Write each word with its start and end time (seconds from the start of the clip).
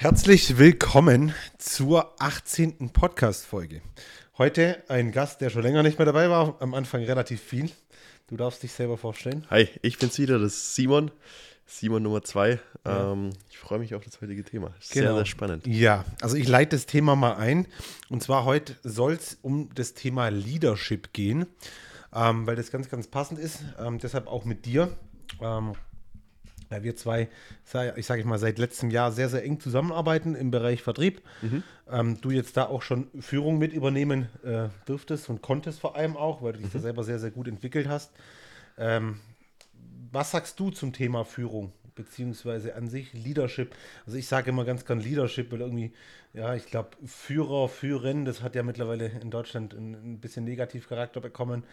Herzlich 0.00 0.56
willkommen 0.56 1.34
zur 1.58 2.14
18. 2.22 2.88
Podcast-Folge. 2.88 3.82
Heute 4.38 4.82
ein 4.88 5.12
Gast, 5.12 5.42
der 5.42 5.50
schon 5.50 5.60
länger 5.60 5.82
nicht 5.82 5.98
mehr 5.98 6.06
dabei 6.06 6.30
war, 6.30 6.56
am 6.62 6.72
Anfang 6.72 7.04
relativ 7.04 7.42
viel. 7.42 7.70
Du 8.26 8.38
darfst 8.38 8.62
dich 8.62 8.72
selber 8.72 8.96
vorstellen. 8.96 9.46
Hi, 9.50 9.68
ich 9.82 9.98
bin's 9.98 10.18
wieder, 10.18 10.38
das 10.38 10.54
ist 10.54 10.74
Simon. 10.74 11.10
Simon 11.66 12.02
Nummer 12.02 12.22
zwei. 12.22 12.60
Ja. 12.86 13.12
Ähm, 13.12 13.34
ich 13.50 13.58
freue 13.58 13.78
mich 13.78 13.94
auf 13.94 14.02
das 14.02 14.18
heutige 14.22 14.42
Thema. 14.42 14.72
Sehr, 14.80 15.02
genau. 15.02 15.16
sehr 15.16 15.26
spannend. 15.26 15.66
Ja, 15.66 16.06
also 16.22 16.34
ich 16.34 16.48
leite 16.48 16.76
das 16.76 16.86
Thema 16.86 17.14
mal 17.14 17.34
ein. 17.34 17.66
Und 18.08 18.22
zwar 18.22 18.46
heute 18.46 18.76
soll 18.82 19.12
es 19.12 19.36
um 19.42 19.68
das 19.74 19.92
Thema 19.92 20.30
Leadership 20.30 21.12
gehen, 21.12 21.44
ähm, 22.14 22.46
weil 22.46 22.56
das 22.56 22.70
ganz, 22.70 22.88
ganz 22.88 23.06
passend 23.06 23.38
ist. 23.38 23.58
Ähm, 23.78 23.98
deshalb 23.98 24.28
auch 24.28 24.46
mit 24.46 24.64
dir. 24.64 24.96
Ja, 26.70 26.84
wir 26.84 26.94
zwei, 26.94 27.28
ich 27.96 28.06
sage 28.06 28.20
ich 28.20 28.26
mal, 28.26 28.38
seit 28.38 28.58
letztem 28.58 28.90
Jahr 28.90 29.10
sehr, 29.10 29.28
sehr 29.28 29.42
eng 29.42 29.58
zusammenarbeiten 29.58 30.36
im 30.36 30.52
Bereich 30.52 30.82
Vertrieb. 30.82 31.20
Mhm. 31.42 31.62
Ähm, 31.90 32.20
du 32.20 32.30
jetzt 32.30 32.56
da 32.56 32.66
auch 32.66 32.82
schon 32.82 33.08
Führung 33.18 33.58
mit 33.58 33.72
übernehmen 33.72 34.28
äh, 34.44 34.68
dürftest 34.86 35.28
und 35.28 35.42
konntest 35.42 35.80
vor 35.80 35.96
allem 35.96 36.16
auch, 36.16 36.42
weil 36.42 36.52
du 36.52 36.58
dich 36.58 36.68
mhm. 36.68 36.72
da 36.74 36.78
selber 36.78 37.02
sehr, 37.02 37.18
sehr 37.18 37.32
gut 37.32 37.48
entwickelt 37.48 37.88
hast. 37.88 38.12
Ähm, 38.78 39.18
was 40.12 40.30
sagst 40.30 40.60
du 40.60 40.70
zum 40.70 40.92
Thema 40.92 41.24
Führung? 41.24 41.72
Beziehungsweise 41.96 42.76
an 42.76 42.88
sich 42.88 43.12
Leadership. 43.12 43.74
Also 44.06 44.16
ich 44.16 44.28
sage 44.28 44.50
immer 44.50 44.64
ganz 44.64 44.84
gern 44.84 45.00
Leadership, 45.00 45.50
weil 45.50 45.60
irgendwie, 45.60 45.92
ja, 46.32 46.54
ich 46.54 46.66
glaube, 46.66 46.90
Führer, 47.04 47.68
Führerin, 47.68 48.24
das 48.24 48.42
hat 48.42 48.54
ja 48.54 48.62
mittlerweile 48.62 49.08
in 49.08 49.30
Deutschland 49.30 49.74
ein, 49.74 50.14
ein 50.14 50.20
bisschen 50.20 50.44
Negativcharakter 50.44 51.20
bekommen. 51.20 51.64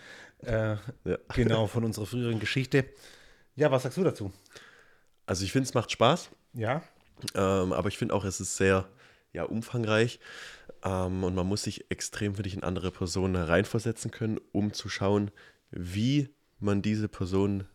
Äh, 0.43 0.71
ja. 1.05 1.17
Genau, 1.35 1.67
von 1.67 1.83
unserer 1.83 2.07
früheren 2.07 2.39
Geschichte. 2.39 2.85
Ja, 3.55 3.71
was 3.71 3.83
sagst 3.83 3.97
du 3.97 4.03
dazu? 4.03 4.33
Also 5.27 5.43
ich 5.43 5.51
finde, 5.51 5.67
es 5.67 5.75
macht 5.75 5.91
Spaß. 5.91 6.29
Ja. 6.53 6.81
Ähm, 7.35 7.73
aber 7.73 7.89
ich 7.89 7.97
finde 7.97 8.15
auch, 8.15 8.25
es 8.25 8.39
ist 8.39 8.57
sehr 8.57 8.87
ja, 9.33 9.43
umfangreich. 9.43 10.19
Ähm, 10.83 11.23
und 11.23 11.35
man 11.35 11.45
muss 11.45 11.63
sich 11.63 11.91
extrem 11.91 12.33
für 12.35 12.43
dich 12.43 12.55
in 12.55 12.63
andere 12.63 12.89
Personen 12.89 13.35
reinversetzen 13.35 14.09
können, 14.09 14.39
um 14.51 14.73
zu 14.73 14.89
schauen, 14.89 15.31
wie 15.69 16.29
man 16.59 16.81
diese 16.81 17.07
Person 17.07 17.65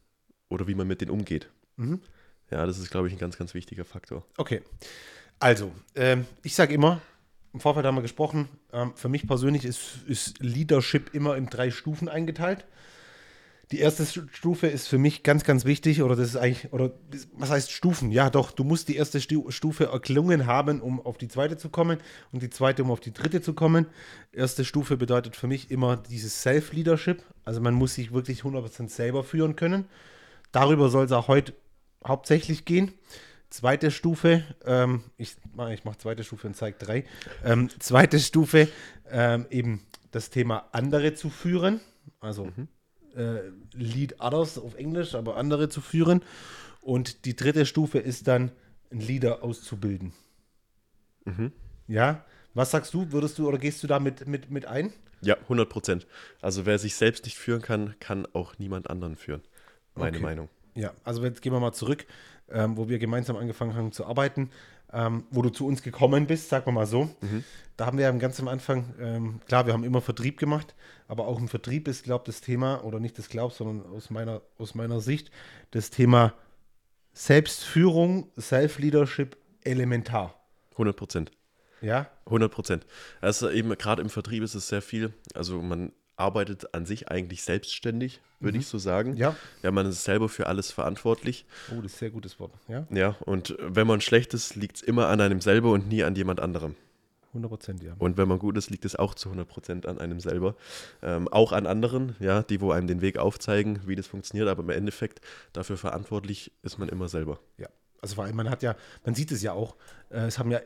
oder 0.48 0.66
wie 0.66 0.74
man 0.74 0.88
mit 0.88 1.00
denen 1.00 1.10
umgeht. 1.10 1.50
Mhm. 1.76 2.00
Ja, 2.50 2.66
das 2.66 2.78
ist, 2.78 2.90
glaube 2.90 3.08
ich, 3.08 3.14
ein 3.14 3.18
ganz, 3.18 3.38
ganz 3.38 3.54
wichtiger 3.54 3.84
Faktor. 3.84 4.26
Okay. 4.36 4.62
Also, 5.38 5.72
ähm, 5.94 6.26
ich 6.42 6.54
sage 6.54 6.74
immer, 6.74 7.00
im 7.52 7.60
Vorfeld 7.60 7.84
haben 7.84 7.96
wir 7.96 8.02
gesprochen, 8.02 8.48
ähm, 8.72 8.92
für 8.94 9.08
mich 9.08 9.26
persönlich 9.26 9.64
ist, 9.64 10.02
ist 10.06 10.38
Leadership 10.40 11.14
immer 11.14 11.36
in 11.36 11.46
drei 11.46 11.70
Stufen 11.70 12.08
eingeteilt. 12.08 12.64
Die 13.72 13.78
erste 13.78 14.04
Stufe 14.04 14.66
ist 14.66 14.86
für 14.86 14.98
mich 14.98 15.22
ganz, 15.22 15.44
ganz 15.44 15.64
wichtig, 15.64 16.02
oder 16.02 16.14
das 16.14 16.28
ist 16.28 16.36
eigentlich, 16.36 16.74
oder 16.74 16.92
was 17.32 17.48
heißt 17.48 17.72
Stufen? 17.72 18.10
Ja, 18.10 18.28
doch, 18.28 18.50
du 18.50 18.64
musst 18.64 18.88
die 18.88 18.96
erste 18.96 19.18
Stufe 19.18 19.86
erklungen 19.86 20.46
haben, 20.46 20.82
um 20.82 21.00
auf 21.00 21.16
die 21.16 21.28
zweite 21.28 21.56
zu 21.56 21.70
kommen 21.70 21.98
und 22.32 22.42
die 22.42 22.50
zweite, 22.50 22.82
um 22.82 22.90
auf 22.90 23.00
die 23.00 23.14
dritte 23.14 23.40
zu 23.40 23.54
kommen. 23.54 23.86
Erste 24.30 24.66
Stufe 24.66 24.98
bedeutet 24.98 25.36
für 25.36 25.46
mich 25.46 25.70
immer 25.70 25.96
dieses 25.96 26.42
Self-Leadership, 26.42 27.22
also 27.46 27.62
man 27.62 27.72
muss 27.72 27.94
sich 27.94 28.12
wirklich 28.12 28.42
100% 28.42 28.90
selber 28.90 29.24
führen 29.24 29.56
können. 29.56 29.86
Darüber 30.52 30.90
soll 30.90 31.06
es 31.06 31.12
auch 31.12 31.28
heute 31.28 31.54
hauptsächlich 32.06 32.66
gehen. 32.66 32.92
Zweite 33.48 33.90
Stufe, 33.90 34.44
ähm, 34.66 35.02
ich, 35.16 35.36
ich 35.70 35.84
mache 35.84 35.96
zweite 35.96 36.24
Stufe 36.24 36.46
und 36.46 36.56
zeige 36.56 36.76
drei. 36.78 37.04
Ähm, 37.42 37.70
zweite 37.78 38.20
Stufe, 38.20 38.68
ähm, 39.10 39.46
eben 39.48 39.80
das 40.10 40.28
Thema 40.28 40.68
andere 40.72 41.14
zu 41.14 41.30
führen, 41.30 41.80
also 42.20 42.44
mhm 42.44 42.68
äh, 43.16 43.50
Lead 43.74 44.20
Others 44.20 44.58
auf 44.58 44.74
Englisch, 44.74 45.14
aber 45.14 45.36
andere 45.36 45.68
zu 45.68 45.80
führen. 45.80 46.22
Und 46.80 47.24
die 47.24 47.36
dritte 47.36 47.66
Stufe 47.66 47.98
ist 47.98 48.28
dann, 48.28 48.50
einen 48.90 49.00
Leader 49.00 49.42
auszubilden. 49.42 50.12
Mhm. 51.24 51.52
Ja, 51.88 52.24
was 52.54 52.70
sagst 52.70 52.92
du? 52.92 53.10
Würdest 53.12 53.38
du 53.38 53.48
oder 53.48 53.58
gehst 53.58 53.82
du 53.82 53.86
da 53.86 53.98
mit, 53.98 54.26
mit, 54.26 54.50
mit 54.50 54.66
ein? 54.66 54.92
Ja, 55.22 55.36
100 55.36 55.68
Prozent. 55.68 56.06
Also 56.40 56.66
wer 56.66 56.78
sich 56.78 56.94
selbst 56.94 57.24
nicht 57.24 57.38
führen 57.38 57.62
kann, 57.62 57.94
kann 58.00 58.26
auch 58.32 58.58
niemand 58.58 58.90
anderen 58.90 59.16
führen. 59.16 59.42
Meine 59.94 60.16
okay. 60.16 60.24
Meinung. 60.24 60.48
Ja, 60.74 60.92
also 61.04 61.22
jetzt 61.24 61.42
gehen 61.42 61.52
wir 61.52 61.60
mal 61.60 61.72
zurück, 61.72 62.06
ähm, 62.50 62.76
wo 62.76 62.88
wir 62.88 62.98
gemeinsam 62.98 63.36
angefangen 63.36 63.74
haben 63.74 63.92
zu 63.92 64.04
arbeiten 64.06 64.50
ähm, 64.92 65.24
wo 65.30 65.42
du 65.42 65.50
zu 65.50 65.66
uns 65.66 65.82
gekommen 65.82 66.26
bist, 66.26 66.48
sagen 66.48 66.66
wir 66.66 66.72
mal 66.72 66.86
so. 66.86 67.04
Mhm. 67.20 67.44
Da 67.76 67.86
haben 67.86 67.98
wir 67.98 68.04
ja 68.04 68.12
ganz 68.12 68.38
am 68.38 68.48
Anfang, 68.48 68.94
ähm, 69.00 69.40
klar, 69.46 69.66
wir 69.66 69.72
haben 69.72 69.84
immer 69.84 70.00
Vertrieb 70.00 70.38
gemacht, 70.38 70.74
aber 71.08 71.26
auch 71.26 71.38
im 71.38 71.48
Vertrieb 71.48 71.88
ist, 71.88 72.04
glaube 72.04 72.22
ich, 72.22 72.34
das 72.34 72.40
Thema, 72.40 72.84
oder 72.84 73.00
nicht 73.00 73.18
das 73.18 73.28
glaub, 73.28 73.52
sondern 73.52 73.90
aus 73.92 74.10
meiner, 74.10 74.42
aus 74.58 74.74
meiner 74.74 75.00
Sicht, 75.00 75.30
das 75.70 75.90
Thema 75.90 76.34
Selbstführung, 77.14 78.30
Self-Leadership 78.38 79.36
elementar. 79.62 80.34
100 80.72 80.96
Prozent. 80.96 81.32
Ja? 81.80 82.10
100 82.26 82.52
Prozent. 82.52 82.86
Also 83.20 83.50
eben 83.50 83.70
gerade 83.76 84.02
im 84.02 84.08
Vertrieb 84.08 84.42
ist 84.42 84.54
es 84.54 84.68
sehr 84.68 84.82
viel, 84.82 85.12
also 85.34 85.60
man 85.60 85.92
arbeitet 86.16 86.74
an 86.74 86.86
sich 86.86 87.08
eigentlich 87.10 87.42
selbstständig, 87.42 88.20
würde 88.40 88.56
mhm. 88.56 88.60
ich 88.60 88.66
so 88.66 88.78
sagen. 88.78 89.16
Ja. 89.16 89.36
Ja, 89.62 89.70
man 89.70 89.86
ist 89.86 90.04
selber 90.04 90.28
für 90.28 90.46
alles 90.46 90.70
verantwortlich. 90.70 91.46
Oh, 91.70 91.80
das 91.80 91.92
ist 91.92 91.96
ein 91.96 91.98
sehr 91.98 92.10
gutes 92.10 92.38
Wort. 92.38 92.52
Ja, 92.68 92.86
ja 92.90 93.16
und 93.20 93.56
wenn 93.58 93.86
man 93.86 94.00
schlecht 94.00 94.34
ist, 94.34 94.56
liegt 94.56 94.76
es 94.76 94.82
immer 94.82 95.08
an 95.08 95.20
einem 95.20 95.40
selber 95.40 95.70
und 95.72 95.88
nie 95.88 96.02
an 96.02 96.14
jemand 96.14 96.40
anderem. 96.40 96.76
100 97.32 97.50
Prozent, 97.50 97.82
ja. 97.82 97.94
Und 97.98 98.18
wenn 98.18 98.28
man 98.28 98.38
gut 98.38 98.58
ist, 98.58 98.68
liegt 98.68 98.84
es 98.84 98.94
auch 98.94 99.14
zu 99.14 99.30
100 99.30 99.48
Prozent 99.48 99.86
an 99.86 99.98
einem 99.98 100.20
selber. 100.20 100.54
Ähm, 101.02 101.28
auch 101.28 101.52
an 101.52 101.66
anderen, 101.66 102.14
ja, 102.20 102.42
die, 102.42 102.60
wo 102.60 102.72
einem 102.72 102.86
den 102.86 103.00
Weg 103.00 103.16
aufzeigen, 103.16 103.80
wie 103.86 103.96
das 103.96 104.06
funktioniert, 104.06 104.48
aber 104.48 104.62
im 104.62 104.70
Endeffekt 104.70 105.22
dafür 105.54 105.78
verantwortlich 105.78 106.52
ist 106.62 106.78
man 106.78 106.90
immer 106.90 107.08
selber. 107.08 107.40
Ja, 107.56 107.68
also 108.02 108.16
vor 108.16 108.24
allem, 108.24 108.36
man 108.36 108.50
hat 108.50 108.62
ja, 108.62 108.76
man 109.04 109.14
sieht 109.14 109.32
es 109.32 109.42
ja 109.42 109.52
auch, 109.52 109.76
äh, 110.10 110.26
es 110.26 110.38
haben 110.38 110.50
ja 110.50 110.60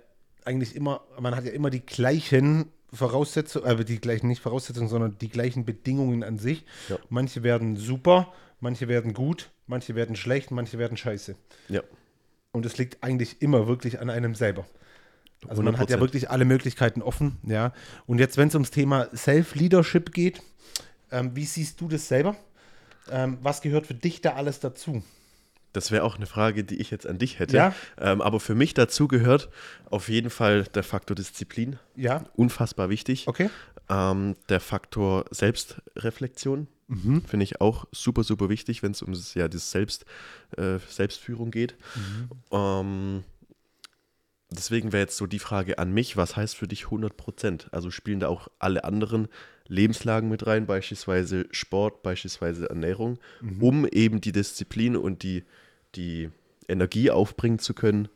eigentlich 0.44 0.74
immer, 0.74 1.02
man 1.20 1.36
hat 1.36 1.44
ja 1.44 1.52
immer 1.52 1.70
die 1.70 1.84
gleichen 1.84 2.72
Voraussetzungen, 2.92 3.66
äh, 3.66 3.84
die 3.84 4.00
gleichen, 4.00 4.28
nicht 4.28 4.42
Voraussetzungen, 4.42 4.88
sondern 4.88 5.19
die 5.19 5.28
gleichen 5.28 5.64
Bedingungen 5.64 6.22
an 6.22 6.38
sich. 6.38 6.64
Ja. 6.88 6.98
Manche 7.08 7.42
werden 7.42 7.76
super, 7.76 8.32
manche 8.60 8.88
werden 8.88 9.12
gut, 9.12 9.50
manche 9.66 9.94
werden 9.94 10.16
schlecht, 10.16 10.50
manche 10.50 10.78
werden 10.78 10.96
scheiße. 10.96 11.36
Ja. 11.69 11.82
Und 12.52 12.64
es 12.64 12.78
liegt 12.78 13.02
eigentlich 13.02 13.42
immer 13.42 13.66
wirklich 13.66 14.00
an 14.00 14.10
einem 14.10 14.34
selber. 14.34 14.66
Also 15.46 15.62
100%. 15.62 15.64
man 15.64 15.78
hat 15.78 15.91
ja 15.91 16.00
wirklich 16.00 16.30
alle 16.30 16.44
Möglichkeiten 16.44 17.02
offen, 17.02 17.36
ja. 17.42 17.72
Und 18.06 18.19
jetzt, 18.19 18.36
wenn 18.38 18.48
es 18.48 18.54
ums 18.54 18.70
Thema 18.70 19.08
Self-Leadership 19.14 20.12
geht, 20.12 20.42
ähm, 21.10 21.36
wie 21.36 21.44
siehst 21.44 21.80
du 21.80 21.88
das 21.88 22.08
selber? 22.08 22.36
Ähm, 23.10 23.38
was 23.42 23.60
gehört 23.60 23.86
für 23.86 23.94
dich 23.94 24.20
da 24.20 24.34
alles 24.34 24.60
dazu? 24.60 25.02
Das 25.76 25.91
wäre 25.91 26.04
auch 26.04 26.16
eine 26.16 26.25
Frage, 26.25 26.64
die 26.64 26.76
ich 26.76 26.91
jetzt 26.91 27.06
an 27.06 27.19
dich 27.19 27.38
hätte. 27.38 27.56
Ja? 27.56 27.75
Ähm, 27.98 28.22
aber 28.22 28.41
für 28.41 28.54
mich 28.54 28.72
dazu 28.72 29.09
gehört 29.09 29.50
auf 29.91 30.09
jeden 30.09 30.31
Fall 30.31 30.64
der 30.64 30.82
Faktor 30.82 31.14
Disziplin. 31.14 31.78
Ja. 31.94 32.25
Unfassbar 32.34 32.88
wichtig. 32.88 33.28
Okay. 33.28 33.50
Ähm, 33.91 34.37
der 34.48 34.60
Faktor 34.60 35.26
Selbstreflexion 35.31 36.66
mhm. 36.88 37.22
finde 37.22 37.44
ich 37.44 37.60
auch 37.60 37.87
super, 37.92 38.25
super 38.25 38.48
wichtig, 38.48 38.82
wenn 38.82 38.92
es 38.92 39.03
um 39.03 39.12
das, 39.12 39.34
ja, 39.34 39.48
das 39.48 39.70
Selbst, 39.70 40.06
äh, 40.56 40.78
Selbstführung 40.88 41.50
geht. 41.50 41.76
Mhm. 41.94 42.31
Ähm, 42.50 43.25
deswegen 44.50 44.93
wäre 44.93 45.03
jetzt 45.03 45.19
so 45.19 45.26
die 45.26 45.38
Frage 45.38 45.78
an 45.78 45.93
mich, 45.93 46.16
was 46.16 46.37
heißt 46.37 46.56
für 46.56 46.69
dich 46.69 46.87
100 46.87 47.19
Prozent? 47.19 47.69
Also 47.70 47.91
spielen 47.91 48.20
da 48.20 48.28
auch 48.28 48.48
alle 48.58 48.84
anderen 48.84 49.28
Lebenslagen 49.69 50.31
mit 50.31 50.47
rein, 50.47 50.66
beispielsweise 50.66 51.47
Sport, 51.50 52.03
beispielsweise 52.03 52.70
Ernährung, 52.70 53.19
mhm. 53.43 53.62
um 53.62 53.87
eben 53.87 54.20
die 54.22 54.32
Disziplin 54.32 54.97
und 54.97 55.22
die 55.22 55.44
die 55.96 56.30
Energie 56.68 57.10
aufbringen 57.10 57.58
zu 57.58 57.74
können, 57.74 58.08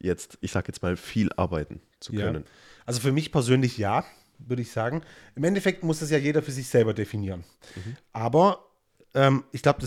jetzt, 0.00 0.38
ich 0.40 0.52
sag 0.52 0.68
jetzt 0.68 0.82
mal, 0.82 0.96
viel 0.96 1.30
arbeiten 1.36 1.80
zu 2.00 2.12
können. 2.12 2.44
Ja. 2.44 2.50
Also 2.84 3.00
für 3.00 3.12
mich 3.12 3.32
persönlich 3.32 3.78
ja, 3.78 4.04
würde 4.38 4.62
ich 4.62 4.70
sagen. 4.70 5.02
Im 5.34 5.44
Endeffekt 5.44 5.82
muss 5.82 6.00
das 6.00 6.10
ja 6.10 6.18
jeder 6.18 6.42
für 6.42 6.52
sich 6.52 6.68
selber 6.68 6.94
definieren. 6.94 7.44
Mhm. 7.74 7.96
Aber 8.12 8.66
ähm, 9.14 9.44
ich 9.52 9.62
glaube, 9.62 9.86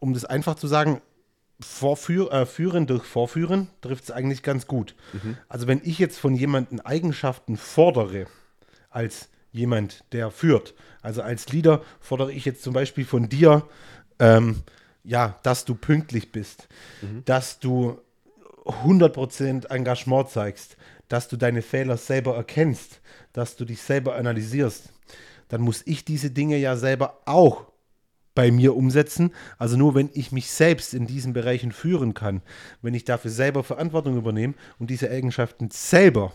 um 0.00 0.14
das 0.14 0.24
einfach 0.24 0.56
zu 0.56 0.66
sagen, 0.66 1.00
Vorführ, 1.58 2.30
äh, 2.32 2.44
führen 2.44 2.86
durch 2.86 3.04
Vorführen 3.04 3.68
trifft 3.80 4.04
es 4.04 4.10
eigentlich 4.10 4.42
ganz 4.42 4.66
gut. 4.66 4.94
Mhm. 5.14 5.38
Also 5.48 5.66
wenn 5.66 5.80
ich 5.84 5.98
jetzt 5.98 6.18
von 6.18 6.34
jemandem 6.34 6.80
Eigenschaften 6.80 7.56
fordere, 7.56 8.26
als 8.90 9.30
jemand, 9.52 10.04
der 10.12 10.30
führt, 10.30 10.74
also 11.00 11.22
als 11.22 11.48
Leader 11.48 11.82
fordere 11.98 12.30
ich 12.32 12.44
jetzt 12.44 12.62
zum 12.62 12.74
Beispiel 12.74 13.06
von 13.06 13.30
dir, 13.30 13.66
ähm, 14.18 14.62
ja, 15.06 15.38
dass 15.42 15.64
du 15.64 15.74
pünktlich 15.74 16.32
bist, 16.32 16.68
mhm. 17.00 17.24
dass 17.24 17.60
du 17.60 17.98
100% 18.64 19.70
Engagement 19.70 20.28
zeigst, 20.28 20.76
dass 21.08 21.28
du 21.28 21.36
deine 21.36 21.62
Fehler 21.62 21.96
selber 21.96 22.36
erkennst, 22.36 23.00
dass 23.32 23.56
du 23.56 23.64
dich 23.64 23.80
selber 23.80 24.16
analysierst, 24.16 24.92
dann 25.48 25.60
muss 25.60 25.82
ich 25.86 26.04
diese 26.04 26.30
Dinge 26.30 26.56
ja 26.56 26.76
selber 26.76 27.20
auch 27.26 27.66
bei 28.34 28.50
mir 28.50 28.76
umsetzen. 28.76 29.32
Also 29.58 29.76
nur 29.76 29.94
wenn 29.94 30.10
ich 30.12 30.32
mich 30.32 30.50
selbst 30.50 30.92
in 30.92 31.06
diesen 31.06 31.32
Bereichen 31.32 31.70
führen 31.70 32.12
kann, 32.12 32.42
wenn 32.82 32.94
ich 32.94 33.04
dafür 33.04 33.30
selber 33.30 33.62
Verantwortung 33.62 34.16
übernehme 34.16 34.54
und 34.78 34.90
diese 34.90 35.08
Eigenschaften 35.10 35.70
selber 35.70 36.32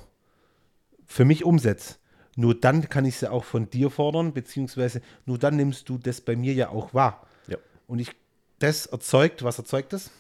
für 1.06 1.26
mich 1.26 1.44
umsetze, 1.44 1.96
nur 2.38 2.56
dann 2.56 2.88
kann 2.88 3.04
ich 3.04 3.18
sie 3.18 3.30
auch 3.30 3.44
von 3.44 3.70
dir 3.70 3.90
fordern, 3.90 4.34
beziehungsweise 4.34 5.02
nur 5.26 5.38
dann 5.38 5.58
nimmst 5.58 5.90
du 5.90 5.98
das 5.98 6.22
bei 6.22 6.38
mir 6.38 6.54
ja 6.54 6.70
auch 6.70 6.94
wahr. 6.94 7.28
Ja. 7.48 7.58
Und 7.88 8.00
ich 8.00 8.12
das 8.62 8.86
erzeugt, 8.86 9.44
was 9.44 9.58
erzeugt 9.58 9.94
es? 9.94 10.12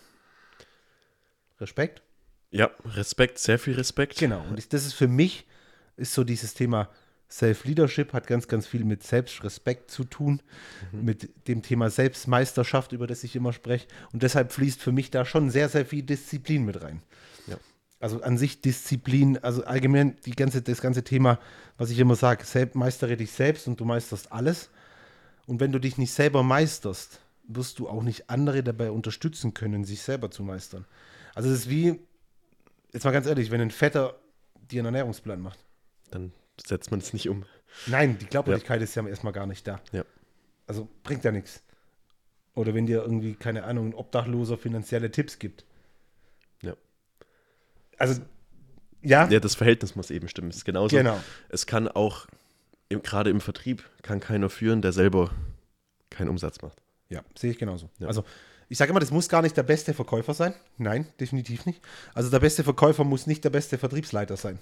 Respekt. 1.60 2.02
Ja, 2.52 2.70
Respekt, 2.86 3.38
sehr 3.40 3.60
viel 3.60 3.76
Respekt. 3.76 4.18
Genau. 4.18 4.44
Und 4.50 4.74
das 4.74 4.86
ist 4.86 4.94
für 4.94 5.08
mich, 5.08 5.46
ist 5.96 6.14
so 6.14 6.24
dieses 6.24 6.54
Thema 6.54 6.90
Self-Leadership, 7.30 8.12
hat 8.12 8.28
ganz, 8.28 8.48
ganz 8.50 8.68
viel 8.68 8.84
mit 8.84 9.04
Selbstrespekt 9.04 9.90
zu 9.90 10.04
tun, 10.04 10.42
Mhm. 10.92 11.06
mit 11.06 11.48
dem 11.48 11.62
Thema 11.62 11.90
Selbstmeisterschaft, 11.90 12.92
über 12.92 13.08
das 13.08 13.24
ich 13.24 13.36
immer 13.38 13.54
spreche. 13.54 13.88
Und 14.12 14.24
deshalb 14.24 14.52
fließt 14.52 14.82
für 14.82 14.92
mich 14.92 15.12
da 15.12 15.24
schon 15.24 15.50
sehr, 15.50 15.70
sehr 15.70 15.86
viel 15.86 16.04
Disziplin 16.04 16.66
mit 16.66 16.82
rein. 16.82 17.02
Ja. 17.48 17.56
Also 18.02 18.22
an 18.22 18.38
sich 18.38 18.60
Disziplin, 18.62 19.38
also 19.38 19.64
allgemein 19.64 20.18
die 20.26 20.32
ganze, 20.32 20.62
das 20.62 20.82
ganze 20.82 21.04
Thema, 21.04 21.40
was 21.78 21.90
ich 21.90 22.00
immer 22.00 22.16
sage, 22.16 22.44
meistere 22.74 23.16
dich 23.16 23.32
selbst 23.32 23.68
und 23.68 23.80
du 23.80 23.86
meisterst 23.86 24.34
alles. 24.34 24.70
Und 25.46 25.62
wenn 25.62 25.72
du 25.72 25.80
dich 25.80 25.98
nicht 25.98 26.12
selber 26.12 26.44
meisterst, 26.44 27.20
wirst 27.44 27.80
du 27.80 27.90
auch 27.90 28.04
nicht 28.04 28.30
andere 28.30 28.64
dabei 28.64 28.92
unterstützen 28.92 29.54
können, 29.54 29.84
sich 29.84 30.02
selber 30.02 30.32
zu 30.32 30.44
meistern. 30.44 30.86
Also 31.36 31.50
es 31.50 31.60
ist 31.60 31.70
wie, 31.70 32.00
jetzt 32.94 33.04
mal 33.04 33.12
ganz 33.12 33.28
ehrlich, 33.28 33.52
wenn 33.52 33.62
ein 33.62 33.72
Vetter 33.72 34.20
dir 34.56 34.80
einen 34.80 34.88
Ernährungsplan 34.88 35.42
macht. 35.42 35.60
Dann 36.12 36.32
setzt 36.66 36.92
man 36.92 37.00
es 37.00 37.14
nicht 37.14 37.30
um. 37.30 37.46
Nein, 37.88 38.18
die 38.20 38.26
Glaubwürdigkeit 38.26 38.82
ist 38.82 38.96
ja 38.96 39.06
erstmal 39.08 39.34
gar 39.34 39.48
nicht 39.48 39.68
da. 39.68 39.82
Ja. 39.92 40.04
Also 40.68 40.88
bringt 41.04 41.24
ja 41.24 41.32
nichts. 41.32 41.64
Oder 42.54 42.74
wenn 42.74 42.86
dir 42.86 43.02
irgendwie, 43.02 43.36
keine 43.36 43.64
Ahnung, 43.64 43.90
ein 43.90 43.94
Obdachloser 43.94 44.58
finanzielle 44.58 45.10
Tipps 45.12 45.40
gibt. 45.40 45.66
Ja. 46.62 46.76
Also, 47.98 48.22
ja, 49.02 49.28
Ja, 49.30 49.40
das 49.40 49.56
Verhältnis 49.56 49.96
muss 49.96 50.12
eben 50.12 50.28
stimmen. 50.28 50.50
Es 50.50 50.58
ist 50.58 50.66
genauso. 50.66 50.96
genau. 50.96 51.20
Es 51.50 51.66
kann 51.66 51.88
auch, 51.88 52.28
gerade 52.90 53.30
im 53.30 53.40
Vertrieb, 53.42 53.90
kann 54.02 54.20
keiner 54.20 54.50
führen, 54.50 54.82
der 54.82 54.92
selber 54.92 55.32
keinen 56.10 56.30
Umsatz 56.30 56.62
macht. 56.62 56.82
Ja, 57.12 57.22
sehe 57.38 57.52
ich 57.52 57.60
genauso. 57.60 57.90
Ja. 58.00 58.08
Also, 58.08 58.24
ich 58.70 58.78
sage 58.78 58.92
immer, 58.92 59.02
das 59.02 59.12
muss 59.12 59.28
gar 59.28 59.42
nicht 59.42 59.58
der 59.58 59.64
beste 59.64 59.94
Verkäufer 59.94 60.34
sein. 60.34 60.54
Nein, 60.78 61.06
definitiv 61.20 61.66
nicht. 61.66 61.82
Also, 62.14 62.30
der 62.30 62.40
beste 62.40 62.64
Verkäufer 62.64 63.04
muss 63.04 63.28
nicht 63.28 63.44
der 63.44 63.50
beste 63.50 63.78
Vertriebsleiter 63.78 64.38
sein. 64.38 64.60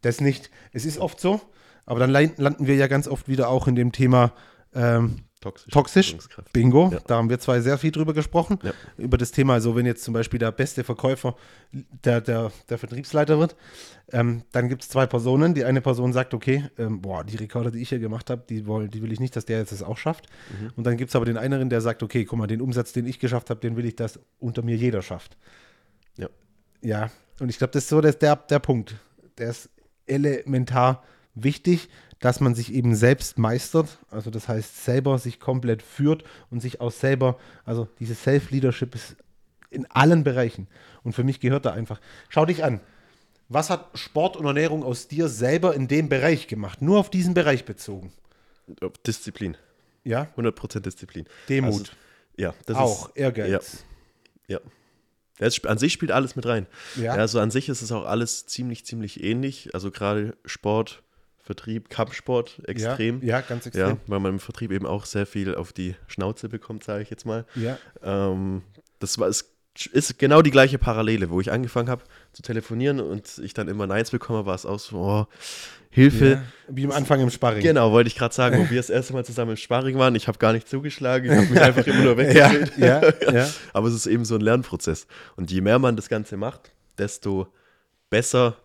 Das 0.00 0.20
nicht. 0.22 0.50
Es 0.72 0.86
ist 0.86 0.98
oft 0.98 1.20
so, 1.20 1.42
aber 1.84 2.00
dann 2.00 2.10
landen 2.10 2.66
wir 2.66 2.76
ja 2.76 2.86
ganz 2.86 3.06
oft 3.06 3.28
wieder 3.28 3.48
auch 3.48 3.68
in 3.68 3.74
dem 3.74 3.92
Thema 3.92 4.32
ähm, 4.74 5.24
Toxisch. 5.40 5.72
Toxisch. 5.72 6.16
Bingo. 6.52 6.90
Ja. 6.92 7.00
Da 7.06 7.16
haben 7.16 7.30
wir 7.30 7.38
zwei 7.38 7.60
sehr 7.60 7.78
viel 7.78 7.90
drüber 7.90 8.12
gesprochen. 8.12 8.58
Ja. 8.62 8.72
Über 8.98 9.16
das 9.16 9.30
Thema, 9.30 9.54
also 9.54 9.74
wenn 9.74 9.86
jetzt 9.86 10.04
zum 10.04 10.12
Beispiel 10.12 10.38
der 10.38 10.52
beste 10.52 10.84
Verkäufer 10.84 11.34
der, 11.72 12.20
der, 12.20 12.52
der 12.68 12.76
Vertriebsleiter 12.76 13.38
wird, 13.38 13.56
ähm, 14.12 14.42
dann 14.52 14.68
gibt 14.68 14.82
es 14.82 14.90
zwei 14.90 15.06
Personen. 15.06 15.54
Die 15.54 15.64
eine 15.64 15.80
Person 15.80 16.12
sagt, 16.12 16.34
okay, 16.34 16.68
ähm, 16.76 17.00
boah, 17.00 17.24
die 17.24 17.36
Rekorde, 17.36 17.70
die 17.70 17.80
ich 17.80 17.88
hier 17.88 18.00
gemacht 18.00 18.28
habe, 18.28 18.44
die, 18.50 18.62
die 18.62 19.02
will 19.02 19.12
ich 19.12 19.20
nicht, 19.20 19.34
dass 19.34 19.46
der 19.46 19.60
jetzt 19.60 19.72
das 19.72 19.82
auch 19.82 19.96
schafft. 19.96 20.26
Mhm. 20.50 20.72
Und 20.76 20.84
dann 20.84 20.98
gibt 20.98 21.08
es 21.08 21.16
aber 21.16 21.24
den 21.24 21.38
anderen, 21.38 21.70
der 21.70 21.80
sagt, 21.80 22.02
okay, 22.02 22.26
guck 22.26 22.38
mal, 22.38 22.46
den 22.46 22.60
Umsatz, 22.60 22.92
den 22.92 23.06
ich 23.06 23.18
geschafft 23.18 23.48
habe, 23.48 23.60
den 23.60 23.76
will 23.76 23.86
ich, 23.86 23.96
dass 23.96 24.20
unter 24.40 24.60
mir 24.60 24.76
jeder 24.76 25.00
schafft. 25.00 25.38
Ja. 26.18 26.28
Ja, 26.82 27.10
und 27.40 27.48
ich 27.48 27.56
glaube, 27.56 27.70
das 27.72 27.84
ist 27.84 27.88
so 27.88 28.02
das, 28.02 28.18
der, 28.18 28.36
der 28.36 28.58
Punkt. 28.58 28.96
Der 29.38 29.48
ist 29.48 29.70
elementar 30.06 31.02
wichtig, 31.34 31.88
dass 32.20 32.40
man 32.40 32.54
sich 32.54 32.72
eben 32.72 32.94
selbst 32.94 33.38
meistert. 33.38 33.98
Also 34.10 34.30
das 34.30 34.46
heißt, 34.48 34.84
selber 34.84 35.18
sich 35.18 35.40
komplett 35.40 35.82
führt 35.82 36.22
und 36.50 36.60
sich 36.60 36.80
auch 36.80 36.92
selber, 36.92 37.38
also 37.64 37.88
dieses 37.98 38.22
Self-Leadership 38.22 38.94
ist 38.94 39.16
in 39.70 39.90
allen 39.90 40.22
Bereichen. 40.24 40.68
Und 41.02 41.12
für 41.14 41.24
mich 41.24 41.40
gehört 41.40 41.64
da 41.64 41.72
einfach. 41.72 42.00
Schau 42.28 42.44
dich 42.44 42.62
an. 42.62 42.80
Was 43.48 43.68
hat 43.70 43.86
Sport 43.94 44.36
und 44.36 44.46
Ernährung 44.46 44.84
aus 44.84 45.08
dir 45.08 45.28
selber 45.28 45.74
in 45.74 45.88
dem 45.88 46.08
Bereich 46.08 46.46
gemacht? 46.46 46.82
Nur 46.82 46.98
auf 47.00 47.10
diesen 47.10 47.34
Bereich 47.34 47.64
bezogen. 47.64 48.12
Disziplin. 49.06 49.56
Ja? 50.04 50.28
100% 50.36 50.80
Disziplin. 50.80 51.26
Demut. 51.48 51.72
Also, 51.72 51.92
ja, 52.36 52.54
das 52.66 52.76
auch. 52.76 53.08
ist. 53.08 53.16
Ehrgeiz. 53.16 53.84
Ja. 54.46 54.60
Das 55.38 55.54
sp- 55.58 55.68
an 55.68 55.78
sich 55.78 55.92
spielt 55.92 56.12
alles 56.12 56.36
mit 56.36 56.46
rein. 56.46 56.66
Ja. 56.96 57.14
Also 57.14 57.40
an 57.40 57.50
sich 57.50 57.68
ist 57.68 57.82
es 57.82 57.90
auch 57.92 58.04
alles 58.04 58.46
ziemlich, 58.46 58.84
ziemlich 58.84 59.22
ähnlich. 59.24 59.74
Also 59.74 59.90
gerade 59.90 60.36
Sport, 60.44 61.02
Vertrieb, 61.50 61.88
Kampfsport 61.90 62.62
extrem. 62.68 63.20
Ja, 63.22 63.38
ja 63.38 63.40
ganz 63.40 63.64
Ja, 63.64 63.68
extrem. 63.70 63.96
weil 64.06 64.20
man 64.20 64.34
im 64.34 64.38
Vertrieb 64.38 64.70
eben 64.70 64.86
auch 64.86 65.04
sehr 65.04 65.26
viel 65.26 65.56
auf 65.56 65.72
die 65.72 65.96
Schnauze 66.06 66.48
bekommt, 66.48 66.84
sage 66.84 67.02
ich 67.02 67.10
jetzt 67.10 67.26
mal. 67.26 67.44
Ja. 67.56 67.76
Ähm, 68.04 68.62
das 69.00 69.18
war, 69.18 69.26
es 69.26 69.50
ist 69.92 70.16
genau 70.20 70.42
die 70.42 70.52
gleiche 70.52 70.78
Parallele, 70.78 71.28
wo 71.30 71.40
ich 71.40 71.50
angefangen 71.50 71.88
habe 71.88 72.04
zu 72.32 72.42
telefonieren 72.42 73.00
und 73.00 73.38
ich 73.42 73.52
dann 73.52 73.66
immer 73.66 73.88
Neins 73.88 74.12
bekomme, 74.12 74.46
war 74.46 74.54
es 74.54 74.64
auch 74.64 74.78
so, 74.78 74.96
oh, 74.98 75.26
Hilfe. 75.92 76.26
ja. 76.30 76.42
Wie 76.68 76.84
am 76.84 76.92
Anfang 76.92 77.20
im 77.20 77.30
Sparring. 77.30 77.62
Genau, 77.64 77.90
wollte 77.90 78.06
ich 78.06 78.14
gerade 78.14 78.32
sagen, 78.32 78.58
wo 78.64 78.70
wir 78.70 78.76
das 78.76 78.90
erste 78.90 79.12
Mal 79.12 79.24
zusammen 79.24 79.52
im 79.52 79.56
Sparring 79.56 79.98
waren. 79.98 80.14
Ich 80.14 80.28
habe 80.28 80.38
gar 80.38 80.52
nicht 80.52 80.68
zugeschlagen, 80.68 81.32
ich 81.32 81.36
habe 81.36 81.46
mich 81.48 81.60
einfach 81.60 81.84
immer 81.84 82.02
nur 82.04 82.22
Ja, 82.22 82.52
weggedreht. 82.52 82.78
ja, 82.78 83.02
ja. 83.32 83.48
Aber 83.72 83.88
es 83.88 83.94
ist 83.94 84.06
eben 84.06 84.24
so 84.24 84.36
ein 84.36 84.40
Lernprozess. 84.40 85.08
Und 85.34 85.50
je 85.50 85.60
mehr 85.62 85.80
man 85.80 85.96
das 85.96 86.08
Ganze 86.08 86.36
macht, 86.36 86.70
desto 86.96 87.48
besser 88.08 88.56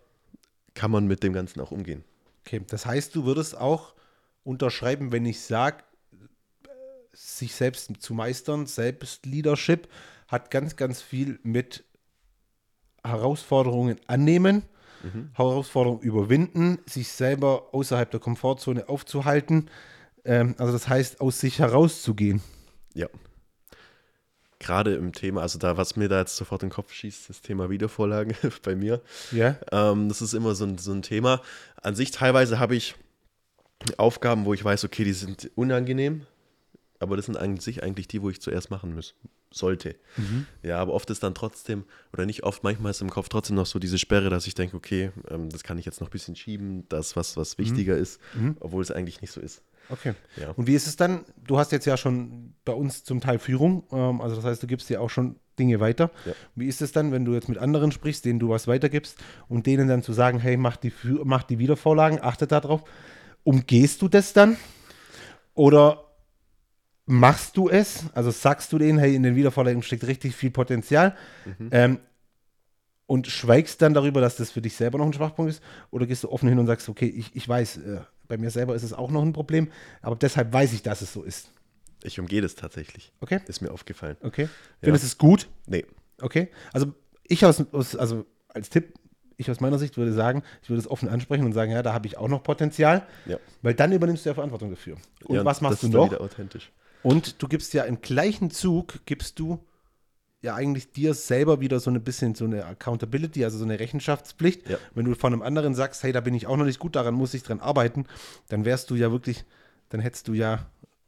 kann 0.75 0.91
man 0.91 1.07
mit 1.07 1.23
dem 1.23 1.31
Ganzen 1.33 1.61
auch 1.61 1.71
umgehen. 1.71 2.03
Okay, 2.45 2.61
das 2.67 2.85
heißt, 2.85 3.15
du 3.15 3.25
würdest 3.25 3.57
auch 3.57 3.95
unterschreiben, 4.43 5.11
wenn 5.11 5.25
ich 5.25 5.41
sage, 5.41 5.83
sich 7.11 7.55
selbst 7.55 7.89
zu 7.99 8.13
meistern, 8.13 8.67
Selbstleadership 8.67 9.87
hat 10.27 10.51
ganz, 10.51 10.75
ganz 10.75 11.01
viel 11.01 11.39
mit 11.43 11.83
Herausforderungen 13.03 13.99
annehmen, 14.07 14.63
Herausforderungen 15.33 16.01
überwinden, 16.01 16.79
sich 16.87 17.09
selber 17.09 17.73
außerhalb 17.73 18.09
der 18.11 18.19
Komfortzone 18.19 18.89
aufzuhalten. 18.89 19.69
Ähm, 20.23 20.55
also 20.57 20.73
das 20.73 20.87
heißt, 20.87 21.21
aus 21.21 21.39
sich 21.39 21.59
herauszugehen. 21.59 22.41
Ja. 22.93 23.07
Gerade 24.65 24.95
im 24.95 25.13
Thema, 25.13 25.41
also 25.41 25.59
da, 25.59 25.77
was 25.77 25.95
mir 25.95 26.09
da 26.09 26.19
jetzt 26.19 26.35
sofort 26.37 26.63
in 26.63 26.69
den 26.69 26.73
Kopf 26.73 26.91
schießt, 26.91 27.29
das 27.29 27.41
Thema 27.41 27.69
Wiedervorlagen 27.69 28.35
bei 28.63 28.75
mir. 28.75 28.99
Ja, 29.31 29.57
Ähm, 29.71 30.09
das 30.09 30.21
ist 30.23 30.33
immer 30.33 30.55
so 30.55 30.65
ein, 30.65 30.79
so 30.79 30.91
ein 30.91 31.03
Thema. 31.03 31.41
An 31.81 31.95
sich 31.95 32.09
teilweise 32.09 32.57
habe 32.59 32.75
ich 32.75 32.95
Aufgaben, 33.97 34.45
wo 34.45 34.53
ich 34.55 34.63
weiß, 34.65 34.83
okay, 34.83 35.03
die 35.03 35.13
sind 35.13 35.51
unangenehm, 35.55 36.25
aber 36.99 37.15
das 37.15 37.25
sind 37.27 37.37
an 37.37 37.57
sich 37.57 37.83
eigentlich 37.83 38.07
die, 38.07 38.21
wo 38.23 38.29
ich 38.31 38.41
zuerst 38.41 38.71
machen 38.71 38.95
muss, 38.95 39.13
sollte. 39.51 39.95
Ja, 40.63 40.79
aber 40.79 40.93
oft 40.93 41.09
ist 41.11 41.21
dann 41.21 41.35
trotzdem, 41.35 41.83
oder 42.11 42.25
nicht 42.25 42.41
oft, 42.43 42.63
manchmal 42.63 42.89
ist 42.91 43.01
im 43.01 43.11
Kopf 43.11 43.29
trotzdem 43.29 43.55
noch 43.57 43.67
so 43.67 43.77
diese 43.77 43.99
Sperre, 43.99 44.29
dass 44.31 44.47
ich 44.47 44.55
denke, 44.55 44.75
okay, 44.77 45.11
ähm, 45.29 45.49
das 45.49 45.63
kann 45.63 45.77
ich 45.77 45.85
jetzt 45.85 46.01
noch 46.01 46.07
ein 46.07 46.11
bisschen 46.11 46.35
schieben, 46.35 46.85
das, 46.89 47.15
was, 47.15 47.37
was 47.37 47.59
wichtiger 47.59 47.95
ist, 47.97 48.19
obwohl 48.61 48.81
es 48.81 48.89
eigentlich 48.89 49.21
nicht 49.21 49.31
so 49.31 49.41
ist. 49.41 49.61
Okay. 49.89 50.13
Ja. 50.35 50.51
Und 50.51 50.67
wie 50.67 50.75
ist 50.75 50.87
es 50.87 50.95
dann? 50.95 51.25
Du 51.37 51.57
hast 51.57 51.71
jetzt 51.71 51.85
ja 51.85 51.97
schon 51.97 52.53
bei 52.65 52.73
uns 52.73 53.03
zum 53.03 53.21
Teil 53.21 53.39
Führung, 53.39 53.83
ähm, 53.91 54.21
also 54.21 54.35
das 54.35 54.45
heißt, 54.45 54.63
du 54.63 54.67
gibst 54.67 54.89
dir 54.89 55.01
auch 55.01 55.09
schon 55.09 55.37
Dinge 55.57 55.79
weiter. 55.79 56.11
Ja. 56.25 56.33
Wie 56.55 56.67
ist 56.67 56.81
es 56.81 56.91
dann, 56.91 57.11
wenn 57.11 57.25
du 57.25 57.33
jetzt 57.33 57.49
mit 57.49 57.57
anderen 57.57 57.91
sprichst, 57.91 58.25
denen 58.25 58.39
du 58.39 58.49
was 58.49 58.67
weitergibst 58.67 59.17
und 59.47 59.65
denen 59.65 59.87
dann 59.87 60.03
zu 60.03 60.13
sagen, 60.13 60.39
hey, 60.39 60.57
mach 60.57 60.77
die, 60.77 60.91
mach 61.23 61.43
die 61.43 61.59
Wiedervorlagen, 61.59 62.19
achte 62.21 62.47
darauf. 62.47 62.83
Umgehst 63.43 64.01
du 64.01 64.07
das 64.07 64.33
dann? 64.33 64.57
Oder 65.53 66.03
machst 67.05 67.57
du 67.57 67.69
es? 67.69 68.05
Also 68.13 68.31
sagst 68.31 68.73
du 68.73 68.77
denen, 68.77 68.99
hey, 68.99 69.15
in 69.15 69.23
den 69.23 69.35
Wiedervorlagen 69.35 69.83
steckt 69.83 70.05
richtig 70.07 70.35
viel 70.35 70.51
Potenzial 70.51 71.15
ähm, 71.71 71.99
und 73.05 73.27
schweigst 73.27 73.81
dann 73.81 73.93
darüber, 73.93 74.19
dass 74.21 74.35
das 74.35 74.51
für 74.51 74.61
dich 74.61 74.75
selber 74.75 74.97
noch 74.97 75.05
ein 75.05 75.13
Schwachpunkt 75.13 75.51
ist? 75.51 75.63
Oder 75.91 76.07
gehst 76.07 76.23
du 76.23 76.31
offen 76.31 76.49
hin 76.49 76.59
und 76.59 76.67
sagst, 76.67 76.89
okay, 76.89 77.07
ich, 77.07 77.35
ich 77.35 77.47
weiß, 77.47 77.77
äh, 77.77 78.01
bei 78.27 78.37
mir 78.37 78.49
selber 78.49 78.75
ist 78.75 78.83
es 78.83 78.93
auch 78.93 79.11
noch 79.11 79.21
ein 79.21 79.33
Problem, 79.33 79.69
aber 80.01 80.15
deshalb 80.15 80.51
weiß 80.53 80.73
ich, 80.73 80.81
dass 80.83 81.01
es 81.01 81.13
so 81.13 81.23
ist. 81.23 81.49
Ich 82.03 82.19
umgehe 82.19 82.41
das 82.41 82.55
tatsächlich. 82.55 83.11
Okay? 83.21 83.39
Ist 83.47 83.61
mir 83.61 83.71
aufgefallen. 83.71 84.17
Okay. 84.21 84.47
Findest 84.81 85.03
du 85.03 85.07
es 85.07 85.17
gut? 85.17 85.47
Nee. 85.65 85.85
Okay. 86.21 86.49
Also 86.71 86.93
ich 87.23 87.43
aus, 87.45 87.63
aus, 87.71 87.95
also 87.95 88.25
als 88.49 88.69
Tipp, 88.69 88.93
ich 89.37 89.49
aus 89.49 89.59
meiner 89.59 89.79
Sicht 89.79 89.97
würde 89.97 90.13
sagen, 90.13 90.43
ich 90.61 90.69
würde 90.69 90.79
es 90.79 90.89
offen 90.89 91.09
ansprechen 91.09 91.45
und 91.45 91.53
sagen, 91.53 91.71
ja, 91.71 91.81
da 91.81 91.93
habe 91.93 92.07
ich 92.07 92.17
auch 92.17 92.27
noch 92.27 92.43
Potenzial, 92.43 93.05
Ja. 93.25 93.37
weil 93.63 93.73
dann 93.73 93.91
übernimmst 93.91 94.25
du 94.25 94.29
ja 94.29 94.33
Verantwortung 94.35 94.69
dafür. 94.69 94.97
Und 95.25 95.35
ja, 95.35 95.45
was 95.45 95.61
machst 95.61 95.73
das 95.73 95.81
du 95.81 95.87
ist 95.87 95.93
noch? 95.93 96.11
wieder 96.11 96.21
authentisch. 96.21 96.71
Und 97.03 97.41
du 97.41 97.47
gibst 97.47 97.73
ja 97.73 97.83
im 97.83 98.01
gleichen 98.01 98.49
Zug, 98.51 98.99
gibst 99.05 99.39
du 99.39 99.59
ja 100.45 100.55
eigentlich 100.55 100.91
dir 100.91 101.13
selber 101.13 101.59
wieder 101.59 101.79
so 101.79 101.91
ein 101.91 102.01
bisschen 102.03 102.35
so 102.35 102.45
eine 102.45 102.65
Accountability, 102.65 103.43
also 103.43 103.57
so 103.57 103.65
eine 103.65 103.79
Rechenschaftspflicht. 103.79 104.69
Ja. 104.69 104.77
Wenn 104.93 105.05
du 105.05 105.15
von 105.15 105.33
einem 105.33 105.41
anderen 105.41 105.75
sagst, 105.75 106.03
hey, 106.03 106.11
da 106.11 106.21
bin 106.21 106.33
ich 106.33 106.47
auch 106.47 106.55
noch 106.55 106.65
nicht 106.65 106.79
gut, 106.79 106.95
daran 106.95 107.15
muss 107.15 107.33
ich 107.33 107.43
dran 107.43 107.59
arbeiten, 107.59 108.05
dann 108.47 108.63
wärst 108.63 108.89
du 108.89 108.95
ja 108.95 109.11
wirklich, 109.11 109.43
dann 109.89 109.99
hättest 109.99 110.27
du 110.27 110.33
ja 110.33 110.65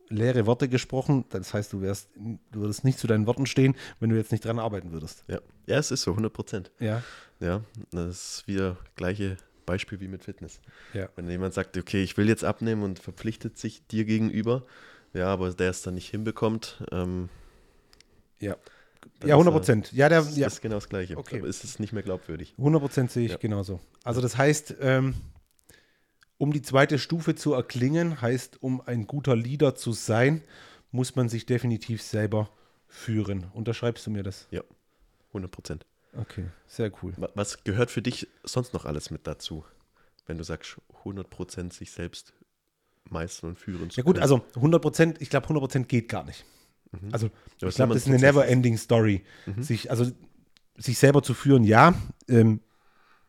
leere 0.09 0.45
Worte 0.45 0.67
gesprochen. 0.67 1.25
Das 1.29 1.53
heißt, 1.53 1.71
du 1.71 1.81
wärst, 1.81 2.09
du 2.15 2.61
würdest 2.61 2.83
nicht 2.83 2.99
zu 2.99 3.07
deinen 3.07 3.27
Worten 3.27 3.45
stehen, 3.45 3.75
wenn 3.99 4.09
du 4.09 4.15
jetzt 4.15 4.31
nicht 4.31 4.43
dran 4.43 4.59
arbeiten 4.59 4.91
würdest. 4.91 5.23
Ja. 5.27 5.39
ja, 5.67 5.77
es 5.77 5.91
ist 5.91 6.01
so, 6.01 6.11
100 6.11 6.33
Prozent. 6.33 6.71
Ja. 6.79 7.03
Ja, 7.39 7.61
das 7.91 8.39
ist 8.39 8.47
wieder 8.47 8.77
gleiche 8.95 9.37
Beispiel 9.65 9.99
wie 9.99 10.07
mit 10.07 10.23
Fitness. 10.23 10.59
Ja. 10.93 11.09
Wenn 11.15 11.29
jemand 11.29 11.53
sagt, 11.53 11.77
okay, 11.77 12.01
ich 12.01 12.17
will 12.17 12.27
jetzt 12.27 12.43
abnehmen 12.43 12.81
und 12.81 12.97
verpflichtet 12.99 13.57
sich 13.57 13.85
dir 13.85 14.05
gegenüber, 14.05 14.63
ja, 15.13 15.27
aber 15.27 15.53
der 15.53 15.69
es 15.69 15.83
dann 15.83 15.93
nicht 15.93 16.09
hinbekommt, 16.09 16.83
ähm, 16.91 17.29
Ja. 18.39 18.55
Ja, 19.21 19.27
ist 19.27 19.31
100 19.33 19.53
er- 19.53 19.57
Prozent. 19.59 19.91
Ja, 19.93 20.09
der, 20.09 20.21
das 20.21 20.37
ja, 20.37 20.47
ist 20.47 20.61
genau 20.61 20.75
das 20.75 20.89
Gleiche. 20.89 21.17
Okay. 21.17 21.39
Aber 21.39 21.47
ist 21.47 21.63
es 21.63 21.79
nicht 21.79 21.93
mehr 21.93 22.03
glaubwürdig. 22.03 22.53
100 22.57 22.81
Prozent 22.81 23.11
sehe 23.11 23.25
ich 23.25 23.31
Ja. 23.31 23.37
genauso. 23.37 23.79
Also 24.03 24.21
das 24.21 24.37
heißt, 24.37 24.75
ähm, 24.81 25.15
um 26.37 26.53
die 26.53 26.61
zweite 26.61 26.99
Stufe 26.99 27.35
zu 27.35 27.53
erklingen, 27.53 28.21
heißt, 28.21 28.61
um 28.61 28.81
ein 28.81 29.07
guter 29.07 29.35
Leader 29.35 29.75
zu 29.75 29.91
sein, 29.93 30.43
muss 30.91 31.15
man 31.15 31.29
sich 31.29 31.45
definitiv 31.45 32.01
selber 32.01 32.49
führen. 32.87 33.47
Unterschreibst 33.53 34.05
du 34.05 34.11
mir 34.11 34.23
das? 34.23 34.47
Ja, 34.51 34.61
100 35.29 35.51
Prozent. 35.51 35.85
Okay, 36.15 36.45
sehr 36.67 36.91
cool. 37.03 37.13
Was 37.35 37.63
gehört 37.63 37.91
für 37.91 38.01
dich 38.01 38.27
sonst 38.43 38.73
noch 38.73 38.85
alles 38.85 39.11
mit 39.11 39.27
dazu, 39.27 39.65
wenn 40.25 40.37
du 40.37 40.43
sagst, 40.43 40.77
100% 41.03 41.73
sich 41.73 41.91
selbst 41.91 42.33
meistern 43.09 43.51
und 43.51 43.59
führen 43.59 43.89
zu 43.89 43.97
Ja 43.99 44.03
gut, 44.03 44.15
können? 44.15 44.23
also 44.23 44.41
100%, 44.55 45.17
ich 45.19 45.29
glaube 45.29 45.47
100% 45.47 45.85
geht 45.85 46.09
gar 46.09 46.23
nicht. 46.23 46.45
Mhm. 46.91 47.09
Also 47.11 47.29
ich 47.61 47.75
glaube, 47.75 47.93
das 47.93 48.03
ist 48.03 48.07
eine 48.07 48.19
never-ending 48.19 48.77
Story. 48.77 49.23
Mhm. 49.45 49.63
Sich, 49.63 49.91
also 49.91 50.09
sich 50.77 50.97
selber 50.97 51.23
zu 51.23 51.33
führen, 51.33 51.63
ja. 51.63 51.93
Ähm, 52.27 52.61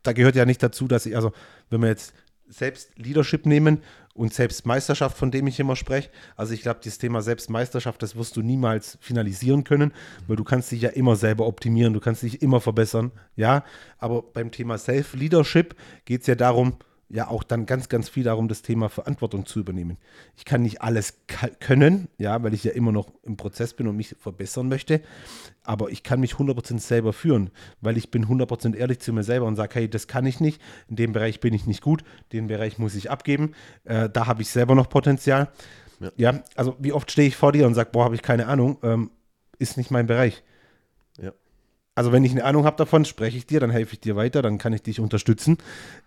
da 0.02 0.12
gehört 0.12 0.36
ja 0.36 0.44
nicht 0.44 0.62
dazu, 0.62 0.86
dass 0.88 1.06
ich, 1.06 1.16
also 1.16 1.32
wenn 1.70 1.80
wir 1.80 1.88
jetzt 1.88 2.14
selbst 2.48 2.90
Leadership 2.96 3.46
nehmen 3.46 3.82
und 4.14 4.34
Selbstmeisterschaft, 4.34 5.16
von 5.16 5.30
dem 5.30 5.46
ich 5.46 5.60
immer 5.60 5.76
spreche. 5.76 6.10
Also 6.36 6.52
ich 6.52 6.62
glaube, 6.62 6.80
das 6.82 6.98
Thema 6.98 7.22
Selbstmeisterschaft, 7.22 8.02
das 8.02 8.16
wirst 8.16 8.36
du 8.36 8.42
niemals 8.42 8.98
finalisieren 9.00 9.64
können, 9.64 9.92
weil 10.26 10.36
du 10.36 10.44
kannst 10.44 10.72
dich 10.72 10.82
ja 10.82 10.90
immer 10.90 11.14
selber 11.14 11.46
optimieren, 11.46 11.92
du 11.92 12.00
kannst 12.00 12.22
dich 12.22 12.42
immer 12.42 12.60
verbessern, 12.60 13.12
ja. 13.36 13.64
Aber 13.98 14.22
beim 14.22 14.50
Thema 14.50 14.78
Self-Leadership 14.78 15.76
geht 16.04 16.22
es 16.22 16.26
ja 16.26 16.34
darum, 16.34 16.74
ja 17.10 17.28
auch 17.28 17.42
dann 17.42 17.64
ganz, 17.64 17.88
ganz 17.88 18.08
viel 18.08 18.24
darum, 18.24 18.48
das 18.48 18.62
Thema 18.62 18.88
Verantwortung 18.88 19.46
zu 19.46 19.60
übernehmen. 19.60 19.96
Ich 20.36 20.44
kann 20.44 20.62
nicht 20.62 20.82
alles 20.82 21.14
können, 21.60 22.08
ja, 22.18 22.42
weil 22.42 22.52
ich 22.52 22.64
ja 22.64 22.72
immer 22.72 22.92
noch 22.92 23.10
im 23.22 23.36
Prozess 23.36 23.72
bin 23.72 23.88
und 23.88 23.96
mich 23.96 24.14
verbessern 24.18 24.68
möchte, 24.68 25.00
aber 25.62 25.90
ich 25.90 26.02
kann 26.02 26.20
mich 26.20 26.34
100% 26.34 26.78
selber 26.78 27.12
führen, 27.12 27.50
weil 27.80 27.96
ich 27.96 28.10
bin 28.10 28.26
100% 28.26 28.74
ehrlich 28.74 28.98
zu 28.98 29.12
mir 29.12 29.22
selber 29.22 29.46
und 29.46 29.56
sage, 29.56 29.76
hey, 29.76 29.88
das 29.88 30.06
kann 30.06 30.26
ich 30.26 30.40
nicht, 30.40 30.60
in 30.88 30.96
dem 30.96 31.12
Bereich 31.12 31.40
bin 31.40 31.54
ich 31.54 31.66
nicht 31.66 31.82
gut, 31.82 32.04
den 32.32 32.46
Bereich 32.46 32.78
muss 32.78 32.94
ich 32.94 33.10
abgeben, 33.10 33.52
äh, 33.84 34.10
da 34.10 34.26
habe 34.26 34.42
ich 34.42 34.50
selber 34.50 34.74
noch 34.74 34.88
Potenzial. 34.88 35.48
Ja. 36.00 36.12
ja. 36.16 36.42
also 36.56 36.76
wie 36.78 36.92
oft 36.92 37.10
stehe 37.10 37.28
ich 37.28 37.36
vor 37.36 37.52
dir 37.52 37.66
und 37.66 37.74
sage, 37.74 37.90
boah, 37.90 38.04
habe 38.04 38.14
ich 38.14 38.22
keine 38.22 38.46
Ahnung, 38.46 38.78
ähm, 38.82 39.10
ist 39.58 39.76
nicht 39.76 39.90
mein 39.90 40.06
Bereich. 40.06 40.42
Also 41.98 42.12
wenn 42.12 42.22
ich 42.22 42.30
eine 42.30 42.44
Ahnung 42.44 42.64
habe 42.64 42.76
davon, 42.76 43.04
spreche 43.04 43.36
ich 43.36 43.44
dir, 43.44 43.58
dann 43.58 43.70
helfe 43.70 43.94
ich 43.94 44.00
dir 44.00 44.14
weiter, 44.14 44.40
dann 44.40 44.56
kann 44.56 44.72
ich 44.72 44.82
dich 44.82 45.00
unterstützen. 45.00 45.58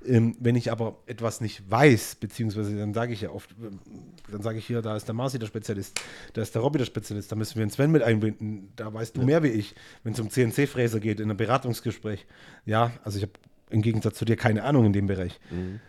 Ähm, 0.08 0.38
wenn 0.40 0.56
ich 0.56 0.72
aber 0.72 0.96
etwas 1.06 1.42
nicht 1.42 1.70
weiß, 1.70 2.16
beziehungsweise 2.16 2.78
dann 2.78 2.94
sage 2.94 3.12
ich 3.12 3.20
ja 3.20 3.32
oft, 3.32 3.54
dann 4.32 4.42
sage 4.42 4.60
ich 4.60 4.66
hier, 4.66 4.82
da 4.82 4.96
ist 4.96 5.10
der 5.10 5.16
Marci 5.16 5.38
der 5.38 5.48
Spezialist, 5.48 6.00
da 6.32 6.44
ist 6.44 6.56
der 6.56 6.62
Robby 6.62 6.78
der 6.78 6.86
Spezialist, 6.86 7.30
da 7.30 7.36
müssen 7.36 7.56
wir 7.56 7.66
den 7.66 7.72
Sven 7.72 7.92
mit 7.92 8.04
einbinden, 8.04 8.72
da 8.78 8.94
weißt 8.94 9.18
du 9.18 9.20
ja. 9.20 9.26
mehr 9.26 9.44
wie 9.44 9.50
ich, 9.50 9.76
wenn 10.06 10.14
es 10.14 10.20
um 10.22 10.30
CNC-Fräser 10.30 11.02
geht, 11.02 11.20
in 11.20 11.30
einem 11.30 11.36
Beratungsgespräch. 11.36 12.26
Ja, 12.66 12.94
also 13.04 13.18
ich 13.18 13.24
habe 13.24 13.34
im 13.70 13.82
Gegensatz 13.82 14.18
zu 14.18 14.24
dir 14.24 14.38
keine 14.38 14.64
Ahnung 14.64 14.86
in 14.86 14.94
dem 14.94 15.08
Bereich. 15.08 15.42
Mhm. 15.50 15.82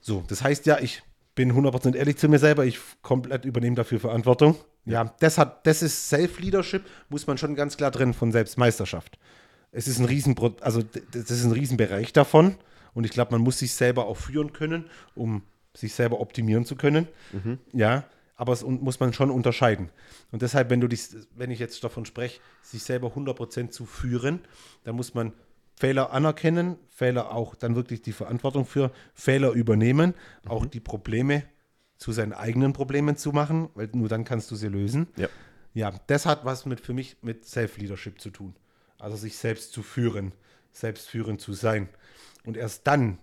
So, 0.00 0.22
das 0.28 0.44
heißt 0.44 0.66
ja, 0.66 0.78
ich 0.78 1.02
bin 1.34 1.50
100% 1.50 1.96
ehrlich 1.96 2.16
zu 2.16 2.28
mir 2.28 2.38
selber, 2.38 2.64
ich 2.64 2.78
komplett 3.02 3.44
übernehme 3.44 3.74
dafür 3.74 3.98
Verantwortung. 3.98 4.54
Ja, 4.84 5.14
das, 5.20 5.38
hat, 5.38 5.66
das 5.66 5.82
ist 5.82 6.08
Self-Leadership, 6.08 6.84
muss 7.08 7.26
man 7.26 7.38
schon 7.38 7.54
ganz 7.54 7.76
klar 7.76 7.90
drin 7.90 8.14
von 8.14 8.32
Selbstmeisterschaft. 8.32 9.18
Es 9.70 9.88
ist 9.88 9.98
ein 9.98 10.04
Riesen, 10.04 10.36
also 10.60 10.82
das 11.12 11.30
ist 11.30 11.44
ein 11.44 11.52
Riesenbereich 11.52 12.12
davon 12.12 12.56
und 12.94 13.04
ich 13.04 13.10
glaube, 13.10 13.32
man 13.32 13.40
muss 13.40 13.58
sich 13.58 13.72
selber 13.72 14.06
auch 14.06 14.16
führen 14.16 14.52
können, 14.52 14.86
um 15.14 15.42
sich 15.74 15.94
selber 15.94 16.20
optimieren 16.20 16.64
zu 16.64 16.76
können. 16.76 17.08
Mhm. 17.32 17.58
Ja, 17.72 18.04
aber 18.36 18.52
es 18.52 18.64
muss 18.64 18.98
man 18.98 19.12
schon 19.12 19.30
unterscheiden. 19.30 19.90
Und 20.32 20.42
deshalb, 20.42 20.68
wenn 20.68 20.80
du 20.80 20.88
dich, 20.88 21.08
wenn 21.36 21.50
ich 21.50 21.58
jetzt 21.58 21.82
davon 21.84 22.04
spreche, 22.04 22.40
sich 22.60 22.82
selber 22.82 23.08
100% 23.08 23.70
zu 23.70 23.86
führen, 23.86 24.40
dann 24.84 24.96
muss 24.96 25.14
man 25.14 25.32
Fehler 25.76 26.12
anerkennen, 26.12 26.76
Fehler 26.88 27.32
auch 27.32 27.54
dann 27.54 27.76
wirklich 27.76 28.02
die 28.02 28.12
Verantwortung 28.12 28.66
für 28.66 28.90
Fehler 29.14 29.52
übernehmen, 29.52 30.14
mhm. 30.44 30.50
auch 30.50 30.66
die 30.66 30.80
Probleme 30.80 31.44
zu 32.02 32.12
seinen 32.12 32.32
eigenen 32.32 32.72
Problemen 32.72 33.16
zu 33.16 33.30
machen, 33.30 33.70
weil 33.74 33.88
nur 33.94 34.08
dann 34.08 34.24
kannst 34.24 34.50
du 34.50 34.56
sie 34.56 34.68
lösen. 34.68 35.06
Ja. 35.16 35.28
Ja, 35.74 35.92
das 36.08 36.26
hat 36.26 36.44
was 36.44 36.66
mit 36.66 36.80
für 36.80 36.92
mich 36.92 37.16
mit 37.22 37.46
Self-Leadership 37.46 38.20
zu 38.20 38.30
tun. 38.30 38.54
Also 38.98 39.16
sich 39.16 39.38
selbst 39.38 39.72
zu 39.72 39.82
führen, 39.82 40.32
selbstführend 40.72 41.40
zu 41.40 41.54
sein. 41.54 41.88
Und 42.44 42.56
erst 42.56 42.86
dann 42.86 43.18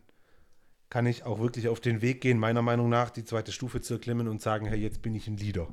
kann 0.90 1.06
ich 1.06 1.24
auch 1.24 1.40
wirklich 1.40 1.68
auf 1.68 1.80
den 1.80 2.02
Weg 2.02 2.22
gehen, 2.22 2.40
meiner 2.40 2.64
Meinung 2.64 2.90
nach, 2.90 3.12
die 3.12 3.24
zweite 3.24 3.52
Stufe 3.52 3.82
zu 3.82 3.96
erklimmen 3.96 4.28
und 4.28 4.42
sagen, 4.42 4.66
hey, 4.66 4.80
jetzt 4.80 5.02
bin 5.02 5.14
ich 5.14 5.28
ein 5.28 5.38
Leader. 5.38 5.68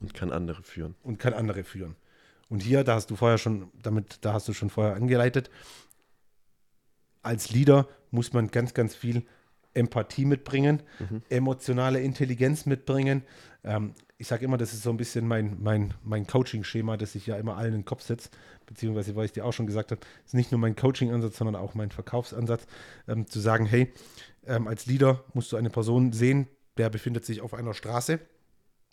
Und 0.00 0.14
kann 0.14 0.32
andere 0.32 0.62
führen. 0.62 0.96
Und 1.02 1.18
kann 1.18 1.34
andere 1.34 1.62
führen. 1.62 1.94
Und 2.48 2.62
hier, 2.62 2.82
da 2.82 2.94
hast 2.94 3.10
du 3.10 3.16
vorher 3.16 3.38
schon, 3.38 3.70
damit, 3.80 4.18
da 4.22 4.32
hast 4.32 4.48
du 4.48 4.54
schon 4.54 4.70
vorher 4.70 4.96
angeleitet, 4.96 5.50
als 7.22 7.50
Leader 7.50 7.86
muss 8.10 8.32
man 8.32 8.48
ganz, 8.48 8.74
ganz 8.74 8.94
viel 8.96 9.26
Empathie 9.74 10.24
mitbringen, 10.24 10.82
mhm. 10.98 11.22
emotionale 11.28 12.00
Intelligenz 12.00 12.66
mitbringen. 12.66 13.22
Ähm, 13.64 13.94
ich 14.16 14.26
sage 14.26 14.44
immer, 14.44 14.56
das 14.56 14.72
ist 14.72 14.82
so 14.82 14.90
ein 14.90 14.96
bisschen 14.96 15.26
mein, 15.26 15.56
mein, 15.60 15.94
mein 16.02 16.26
Coaching-Schema, 16.26 16.96
das 16.96 17.14
ich 17.14 17.26
ja 17.26 17.36
immer 17.36 17.56
allen 17.56 17.74
in 17.74 17.80
den 17.80 17.84
Kopf 17.84 18.02
setze, 18.02 18.30
beziehungsweise, 18.66 19.14
weil 19.14 19.26
ich 19.26 19.32
dir 19.32 19.44
auch 19.44 19.52
schon 19.52 19.66
gesagt 19.66 19.92
habe, 19.92 20.00
ist 20.26 20.34
nicht 20.34 20.50
nur 20.50 20.60
mein 20.60 20.74
Coaching-Ansatz, 20.74 21.38
sondern 21.38 21.54
auch 21.54 21.74
mein 21.74 21.90
Verkaufsansatz, 21.90 22.66
ähm, 23.06 23.28
zu 23.28 23.38
sagen, 23.38 23.64
hey, 23.64 23.92
ähm, 24.46 24.66
als 24.66 24.86
Leader 24.86 25.24
musst 25.34 25.52
du 25.52 25.56
eine 25.56 25.70
Person 25.70 26.12
sehen, 26.12 26.48
der 26.76 26.90
befindet 26.90 27.24
sich 27.24 27.40
auf 27.40 27.54
einer 27.54 27.74
Straße, 27.74 28.18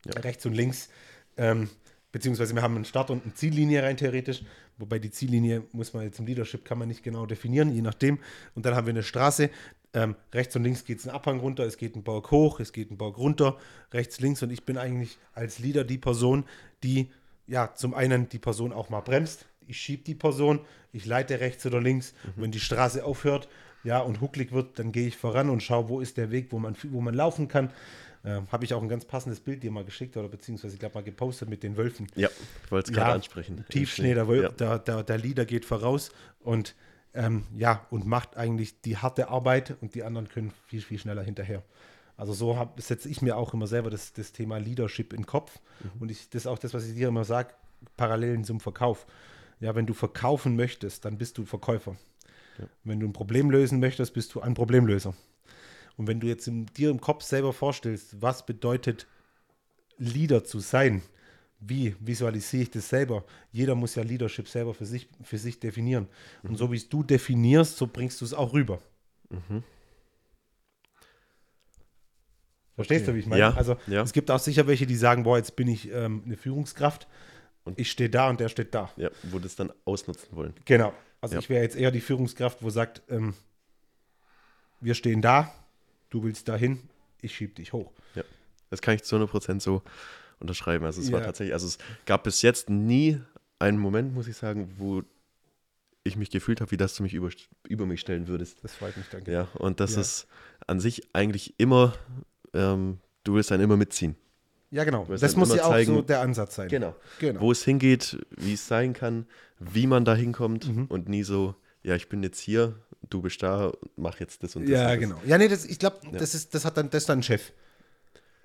ja. 0.05 0.21
rechts 0.21 0.45
und 0.45 0.53
links, 0.53 0.89
ähm, 1.37 1.69
beziehungsweise 2.11 2.53
wir 2.53 2.61
haben 2.61 2.75
einen 2.75 2.85
Start- 2.85 3.09
und 3.09 3.23
eine 3.23 3.33
Ziellinie 3.33 3.81
rein 3.81 3.97
theoretisch, 3.97 4.43
wobei 4.77 4.99
die 4.99 5.11
Ziellinie 5.11 5.63
muss 5.71 5.93
man 5.93 6.03
jetzt 6.03 6.19
im 6.19 6.27
Leadership 6.27 6.65
kann 6.65 6.77
man 6.77 6.87
nicht 6.87 7.03
genau 7.03 7.25
definieren, 7.25 7.73
je 7.73 7.81
nachdem. 7.81 8.19
Und 8.53 8.65
dann 8.65 8.75
haben 8.75 8.85
wir 8.85 8.93
eine 8.93 9.03
Straße, 9.03 9.49
ähm, 9.95 10.15
rechts 10.33 10.55
und 10.55 10.63
links 10.63 10.83
geht 10.83 10.99
es 10.99 11.07
einen 11.07 11.15
Abhang 11.15 11.39
runter, 11.39 11.63
es 11.63 11.77
geht 11.77 11.95
ein 11.95 12.03
Berg 12.03 12.29
hoch, 12.29 12.59
es 12.59 12.73
geht 12.73 12.91
ein 12.91 12.97
Berg 12.97 13.17
runter, 13.17 13.57
rechts, 13.93 14.19
links. 14.19 14.43
Und 14.43 14.51
ich 14.51 14.65
bin 14.65 14.77
eigentlich 14.77 15.17
als 15.33 15.59
Leader 15.59 15.83
die 15.83 15.97
Person, 15.97 16.43
die 16.83 17.09
ja 17.47 17.73
zum 17.73 17.93
einen 17.93 18.27
die 18.29 18.39
Person 18.39 18.73
auch 18.73 18.89
mal 18.89 19.01
bremst. 19.01 19.45
Ich 19.67 19.77
schiebe 19.77 20.03
die 20.03 20.13
Person, 20.13 20.59
ich 20.91 21.05
leite 21.05 21.39
rechts 21.39 21.65
oder 21.65 21.81
links. 21.81 22.13
Mhm. 22.23 22.41
Wenn 22.41 22.51
die 22.51 22.59
Straße 22.59 23.03
aufhört, 23.03 23.47
ja, 23.83 23.99
und 23.99 24.19
hucklig 24.19 24.51
wird, 24.51 24.79
dann 24.79 24.91
gehe 24.91 25.07
ich 25.07 25.15
voran 25.15 25.49
und 25.49 25.63
schaue, 25.63 25.89
wo 25.89 26.01
ist 26.01 26.17
der 26.17 26.31
Weg, 26.31 26.51
wo 26.51 26.59
man, 26.59 26.75
wo 26.89 27.01
man 27.01 27.13
laufen 27.13 27.47
kann. 27.47 27.71
Äh, 28.23 28.41
Habe 28.51 28.65
ich 28.65 28.73
auch 28.73 28.81
ein 28.81 28.89
ganz 28.89 29.05
passendes 29.05 29.39
Bild 29.39 29.63
dir 29.63 29.71
mal 29.71 29.85
geschickt 29.85 30.17
oder 30.17 30.27
beziehungsweise, 30.27 30.73
ich 30.73 30.79
glaube, 30.79 30.95
mal 30.95 31.03
gepostet 31.03 31.49
mit 31.49 31.63
den 31.63 31.77
Wölfen. 31.77 32.07
Ja, 32.15 32.29
ich 32.65 32.71
wollte 32.71 32.89
es 32.89 32.95
gerade 32.95 33.11
ja, 33.11 33.15
ansprechen. 33.15 33.63
Tiefschnee, 33.69 34.15
der, 34.15 34.25
ja. 34.25 34.49
der, 34.49 34.79
der, 34.79 35.03
der 35.03 35.17
Leader 35.19 35.45
geht 35.45 35.65
voraus 35.65 36.11
und 36.39 36.75
ähm, 37.15 37.45
ja, 37.55 37.85
und 37.89 38.05
macht 38.05 38.37
eigentlich 38.37 38.81
die 38.81 38.97
harte 38.97 39.29
Arbeit 39.29 39.75
und 39.81 39.95
die 39.95 40.03
anderen 40.03 40.27
können 40.27 40.51
viel, 40.67 40.81
viel 40.81 40.99
schneller 40.99 41.23
hinterher. 41.23 41.63
Also 42.17 42.33
so 42.33 42.69
setze 42.77 43.09
ich 43.09 43.21
mir 43.21 43.35
auch 43.37 43.53
immer 43.53 43.67
selber 43.67 43.89
das, 43.89 44.13
das 44.13 44.31
Thema 44.31 44.57
Leadership 44.57 45.11
in 45.13 45.21
den 45.21 45.25
Kopf. 45.25 45.59
Mhm. 45.81 46.01
Und 46.01 46.11
ich, 46.11 46.29
das 46.29 46.43
ist 46.43 46.47
auch 46.47 46.59
das, 46.59 46.73
was 46.73 46.85
ich 46.85 46.95
dir 46.95 47.07
immer 47.07 47.25
sage, 47.25 47.53
Parallelen 47.97 48.43
zum 48.43 48.59
Verkauf. 48.59 49.05
Ja, 49.59 49.75
wenn 49.75 49.85
du 49.85 49.93
verkaufen 49.93 50.55
möchtest, 50.55 51.05
dann 51.05 51.17
bist 51.17 51.37
du 51.37 51.45
Verkäufer. 51.45 51.95
Ja. 52.57 52.65
Wenn 52.83 52.99
du 52.99 53.07
ein 53.07 53.13
Problem 53.13 53.49
lösen 53.49 53.79
möchtest, 53.79 54.13
bist 54.13 54.33
du 54.33 54.41
ein 54.41 54.53
Problemlöser. 54.53 55.13
Und 55.97 56.07
wenn 56.07 56.19
du 56.19 56.27
jetzt 56.27 56.47
in, 56.47 56.65
dir 56.67 56.89
im 56.89 56.99
Kopf 56.99 57.23
selber 57.23 57.53
vorstellst, 57.53 58.21
was 58.21 58.45
bedeutet 58.45 59.07
Leader 59.97 60.43
zu 60.43 60.59
sein, 60.59 61.01
wie 61.59 61.95
visualisiere 61.99 62.63
ich 62.63 62.71
das 62.71 62.89
selber? 62.89 63.23
Jeder 63.51 63.75
muss 63.75 63.95
ja 63.95 64.03
Leadership 64.03 64.47
selber 64.47 64.73
für 64.73 64.85
sich, 64.85 65.07
für 65.23 65.37
sich 65.37 65.59
definieren. 65.59 66.07
Mhm. 66.43 66.49
Und 66.49 66.55
so 66.57 66.71
wie 66.71 66.77
es 66.77 66.89
du 66.89 67.03
definierst, 67.03 67.77
so 67.77 67.87
bringst 67.87 68.21
du 68.21 68.25
es 68.25 68.33
auch 68.33 68.53
rüber. 68.53 68.81
Mhm. 69.29 69.63
Verstehst 72.75 73.03
okay. 73.03 73.11
du, 73.11 73.15
wie 73.15 73.19
ich 73.19 73.25
meine? 73.25 73.39
Ja, 73.39 73.53
also 73.53 73.77
ja. 73.87 74.01
es 74.01 74.11
gibt 74.11 74.29
auch 74.29 74.39
sicher 74.39 74.67
welche, 74.67 74.85
die 74.85 74.97
sagen, 74.97 75.23
boah, 75.23 75.37
jetzt 75.37 75.55
bin 75.55 75.67
ich 75.67 75.89
ähm, 75.91 76.23
eine 76.25 76.35
Führungskraft 76.35 77.07
und 77.63 77.79
ich 77.79 77.89
stehe 77.89 78.09
da 78.09 78.29
und 78.29 78.39
der 78.41 78.49
steht 78.49 78.75
da. 78.75 78.91
Ja, 78.97 79.09
wo 79.23 79.39
das 79.39 79.55
dann 79.55 79.71
ausnutzen 79.85 80.35
wollen. 80.35 80.53
Genau. 80.65 80.93
Also 81.21 81.35
ja. 81.35 81.39
ich 81.39 81.49
wäre 81.49 81.63
jetzt 81.63 81.77
eher 81.77 81.91
die 81.91 82.01
Führungskraft, 82.01 82.61
wo 82.61 82.69
sagt, 82.69 83.01
ähm, 83.09 83.33
wir 84.81 84.93
stehen 84.93 85.21
da, 85.21 85.53
du 86.09 86.23
willst 86.23 86.49
dahin, 86.49 86.81
ich 87.21 87.33
schiebe 87.33 87.53
dich 87.53 87.71
hoch. 87.71 87.91
Ja, 88.13 88.23
das 88.69 88.81
kann 88.81 88.95
ich 88.95 89.03
zu 89.03 89.15
100% 89.15 89.61
so 89.61 89.81
unterschreiben. 90.39 90.85
Also 90.85 91.01
es 91.01 91.09
ja. 91.09 91.13
war 91.13 91.23
tatsächlich, 91.23 91.53
also 91.53 91.67
es 91.67 91.77
gab 92.05 92.23
bis 92.23 92.41
jetzt 92.41 92.69
nie 92.69 93.19
einen 93.59 93.77
Moment, 93.77 94.13
muss 94.13 94.27
ich 94.27 94.37
sagen, 94.37 94.73
wo 94.77 95.03
ich 96.03 96.15
mich 96.17 96.29
gefühlt 96.29 96.61
habe, 96.61 96.71
wie 96.71 96.77
das 96.77 96.95
du 96.95 97.03
mich 97.03 97.13
über, 97.13 97.29
über 97.67 97.85
mich 97.85 97.99
stellen 97.99 98.27
würdest. 98.27 98.63
Das 98.63 98.75
freut 98.75 98.95
mich, 98.95 99.07
danke. 99.11 99.31
Ja, 99.31 99.47
und 99.55 99.79
das 99.79 99.95
ja. 99.95 100.01
ist 100.01 100.27
an 100.67 100.79
sich 100.79 101.03
eigentlich 101.13 101.55
immer, 101.57 101.93
ähm, 102.53 102.99
du 103.23 103.35
willst 103.35 103.51
dann 103.51 103.59
immer 103.59 103.75
mitziehen. 103.75 104.15
Ja, 104.71 104.83
genau. 104.83 105.05
Das 105.05 105.35
muss 105.35 105.53
ja 105.55 105.63
auch 105.63 105.69
zeigen, 105.69 105.95
so 105.95 106.01
der 106.01 106.21
Ansatz 106.21 106.55
sein. 106.55 106.67
Genau. 106.67 106.95
genau. 107.19 107.39
Wo 107.39 107.51
es 107.51 107.63
hingeht, 107.63 108.19
wie 108.37 108.53
es 108.53 108.67
sein 108.67 108.93
kann, 108.93 109.25
wie 109.59 109.87
man 109.87 110.05
da 110.05 110.15
hinkommt 110.15 110.67
mhm. 110.67 110.85
und 110.85 111.07
nie 111.07 111.23
so, 111.23 111.55
ja, 111.81 111.95
ich 111.95 112.09
bin 112.09 112.21
jetzt 112.23 112.39
hier, 112.39 112.75
du 113.09 113.21
bist 113.21 113.41
da, 113.41 113.71
mach 113.95 114.19
jetzt 114.19 114.43
das 114.43 114.55
und 114.55 114.63
das. 114.63 114.71
Ja, 114.71 114.83
und 114.83 114.89
das. 114.89 114.99
genau. 114.99 115.21
Ja, 115.25 115.37
nee, 115.37 115.47
das, 115.47 115.65
ich 115.65 115.79
glaube, 115.79 115.97
ja. 116.11 116.17
das, 116.17 116.49
das 116.49 116.65
hat 116.65 116.77
dann, 116.77 116.89
das 116.89 117.03
ist 117.03 117.09
dann 117.09 117.19
ein 117.19 117.23
Chef. 117.23 117.51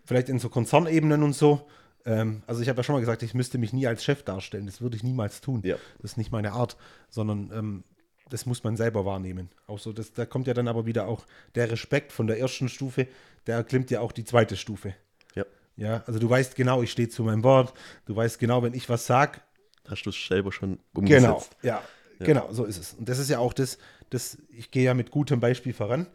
Vielleicht 0.04 0.28
in 0.28 0.38
so 0.38 0.49
Konzernebenen 0.49 1.23
und 1.23 1.35
so. 1.35 1.68
Ähm, 2.07 2.42
also 2.47 2.62
ich 2.62 2.69
habe 2.69 2.78
ja 2.78 2.83
schon 2.83 2.95
mal 2.95 3.00
gesagt, 3.00 3.23
ich 3.23 3.35
müsste 3.35 3.59
mich 3.59 3.73
nie 3.73 3.87
als 3.87 4.04
Chef 4.04 4.23
darstellen. 4.23 4.66
Das 4.66 4.80
würde 4.80 4.97
ich 4.97 5.02
niemals 5.02 5.40
tun. 5.40 5.61
Ja. 5.64 5.76
Das 6.00 6.12
ist 6.12 6.16
nicht 6.16 6.33
meine 6.33 6.52
Art, 6.52 6.76
sondern 7.09 7.50
ähm, 7.52 7.85
das 8.28 8.47
muss 8.47 8.64
man 8.64 8.76
selber 8.76 9.04
wahrnehmen. 9.04 9.50
Auch 9.66 9.78
so, 9.78 9.92
das, 9.92 10.12
da 10.12 10.25
kommt 10.25 10.47
ja 10.47 10.54
dann 10.54 10.69
aber 10.69 10.87
wieder 10.87 11.09
auch 11.09 11.26
der 11.54 11.71
Respekt 11.71 12.12
von 12.12 12.26
der 12.26 12.38
ersten 12.38 12.69
Stufe, 12.69 13.07
der 13.47 13.57
erklimmt 13.57 13.90
ja 13.90 14.00
auch 14.00 14.12
die 14.12 14.25
zweite 14.25 14.57
Stufe. 14.57 14.95
Ja. 15.35 15.45
Ja, 15.76 16.02
also 16.07 16.19
du 16.19 16.28
weißt 16.28 16.57
genau, 16.57 16.83
ich 16.83 16.92
stehe 16.92 17.09
zu 17.09 17.25
meinem 17.25 17.42
Wort. 17.42 17.75
Du 18.07 18.14
weißt 18.14 18.38
genau, 18.38 18.62
wenn 18.62 18.75
ich 18.75 18.88
was 18.88 19.07
sage. 19.07 19.40
Hast 19.88 20.04
du 20.04 20.11
es 20.11 20.26
selber 20.26 20.52
schon 20.52 20.78
umgesetzt. 20.95 21.57
Genau, 21.61 21.75
ja. 21.75 21.83
Ja. 22.21 22.26
Genau, 22.26 22.52
so 22.52 22.64
ist 22.64 22.78
es. 22.78 22.92
Und 22.95 23.09
das 23.09 23.19
ist 23.19 23.30
ja 23.30 23.38
auch 23.38 23.54
das, 23.54 23.78
das, 24.11 24.37
ich 24.50 24.71
gehe 24.71 24.85
ja 24.85 24.95
mit 24.95 25.11
gutem 25.11 25.40
Beispiel 25.40 25.73
voran. 25.73 26.07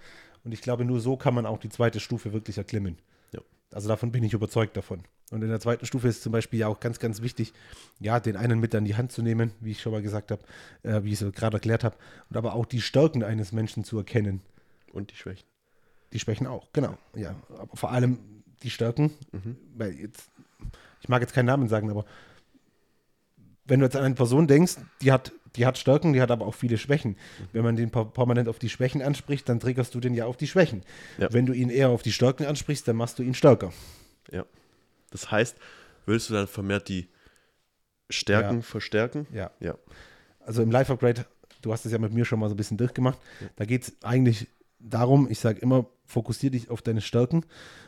Und 0.43 0.51
ich 0.53 0.61
glaube, 0.61 0.85
nur 0.85 0.99
so 0.99 1.17
kann 1.17 1.33
man 1.33 1.47
auch 1.47 1.57
die 1.57 1.69
zweite 1.69 1.99
Stufe 1.99 2.31
wirklich 2.31 2.59
erklimmen. 2.59 2.99
Ja. 3.31 3.41
Also 3.71 3.89
davon 3.89 4.11
bin 4.11 4.23
ich 4.23 4.33
überzeugt 4.33 4.77
davon. 4.77 5.03
Und 5.31 5.41
in 5.41 5.49
der 5.49 5.59
zweiten 5.59 5.85
Stufe 5.85 6.07
ist 6.07 6.21
zum 6.21 6.31
Beispiel 6.31 6.59
ja 6.59 6.67
auch 6.67 6.79
ganz, 6.79 6.99
ganz 6.99 7.21
wichtig, 7.21 7.51
ja, 7.99 8.19
den 8.19 8.37
einen 8.37 8.59
mit 8.59 8.75
an 8.75 8.85
die 8.85 8.95
Hand 8.95 9.11
zu 9.11 9.21
nehmen, 9.21 9.51
wie 9.59 9.71
ich 9.71 9.81
schon 9.81 9.91
mal 9.91 10.01
gesagt 10.01 10.31
habe, 10.31 10.43
äh, 10.83 11.03
wie 11.03 11.13
ich 11.13 11.21
es 11.21 11.33
gerade 11.33 11.57
erklärt 11.57 11.83
habe, 11.83 11.95
und 12.29 12.37
aber 12.37 12.53
auch 12.53 12.65
die 12.65 12.81
Stärken 12.81 13.23
eines 13.23 13.51
Menschen 13.51 13.83
zu 13.83 13.97
erkennen. 13.97 14.41
Und 14.93 15.11
die 15.11 15.15
Schwächen. 15.15 15.45
Die 16.13 16.19
Schwächen 16.19 16.47
auch, 16.47 16.71
genau. 16.71 16.97
Ja, 17.15 17.35
aber 17.57 17.75
vor 17.75 17.91
allem 17.91 18.19
die 18.63 18.69
Stärken, 18.69 19.11
weil 19.75 19.93
jetzt, 19.93 20.29
ich 21.01 21.09
mag 21.09 21.21
jetzt 21.21 21.33
keinen 21.33 21.47
Namen 21.47 21.67
sagen, 21.67 21.89
aber 21.89 22.05
wenn 23.65 23.79
du 23.79 23.85
jetzt 23.85 23.95
an 23.95 24.03
eine 24.03 24.15
Person 24.15 24.47
denkst, 24.47 24.77
die 25.01 25.11
hat, 25.11 25.31
die 25.55 25.65
hat 25.65 25.77
Stärken, 25.77 26.13
die 26.13 26.21
hat 26.21 26.31
aber 26.31 26.45
auch 26.45 26.55
viele 26.55 26.77
Schwächen. 26.77 27.17
Wenn 27.51 27.63
man 27.63 27.75
den 27.75 27.89
per- 27.89 28.05
permanent 28.05 28.47
auf 28.47 28.59
die 28.59 28.69
Schwächen 28.69 29.01
anspricht, 29.01 29.49
dann 29.49 29.59
triggerst 29.59 29.93
du 29.95 29.99
den 29.99 30.13
ja 30.13 30.25
auf 30.25 30.37
die 30.37 30.47
Schwächen. 30.47 30.83
Ja. 31.17 31.27
Wenn 31.31 31.45
du 31.45 31.53
ihn 31.53 31.69
eher 31.69 31.89
auf 31.89 32.03
die 32.03 32.11
Stärken 32.11 32.45
ansprichst, 32.45 32.87
dann 32.87 32.95
machst 32.95 33.19
du 33.19 33.23
ihn 33.23 33.33
stärker. 33.33 33.73
Ja. 34.31 34.45
Das 35.15 35.31
heißt, 35.31 35.57
willst 36.05 36.29
du 36.29 36.33
dann 36.33 36.45
vermehrt 36.47 36.89
die 36.89 37.07
Stärken 38.09 38.57
Ja. 38.57 38.61
verstärken? 38.61 39.25
Ja. 39.31 39.51
Ja. 39.61 39.75
Also 40.41 40.61
im 40.61 40.69
Life 40.71 40.91
Upgrade, 40.91 41.25
du 41.61 41.71
hast 41.71 41.85
es 41.85 41.93
ja 41.93 41.97
mit 41.99 42.13
mir 42.13 42.25
schon 42.25 42.37
mal 42.39 42.49
so 42.49 42.53
ein 42.53 42.57
bisschen 42.57 42.77
durchgemacht, 42.77 43.17
da 43.55 43.63
geht 43.63 43.83
es 43.83 43.93
eigentlich 44.03 44.47
darum, 44.77 45.31
ich 45.31 45.39
sage 45.39 45.59
immer, 45.61 45.85
fokussier 46.05 46.51
dich 46.51 46.69
auf 46.69 46.81
deine 46.81 46.99
Stärken, 47.01 47.45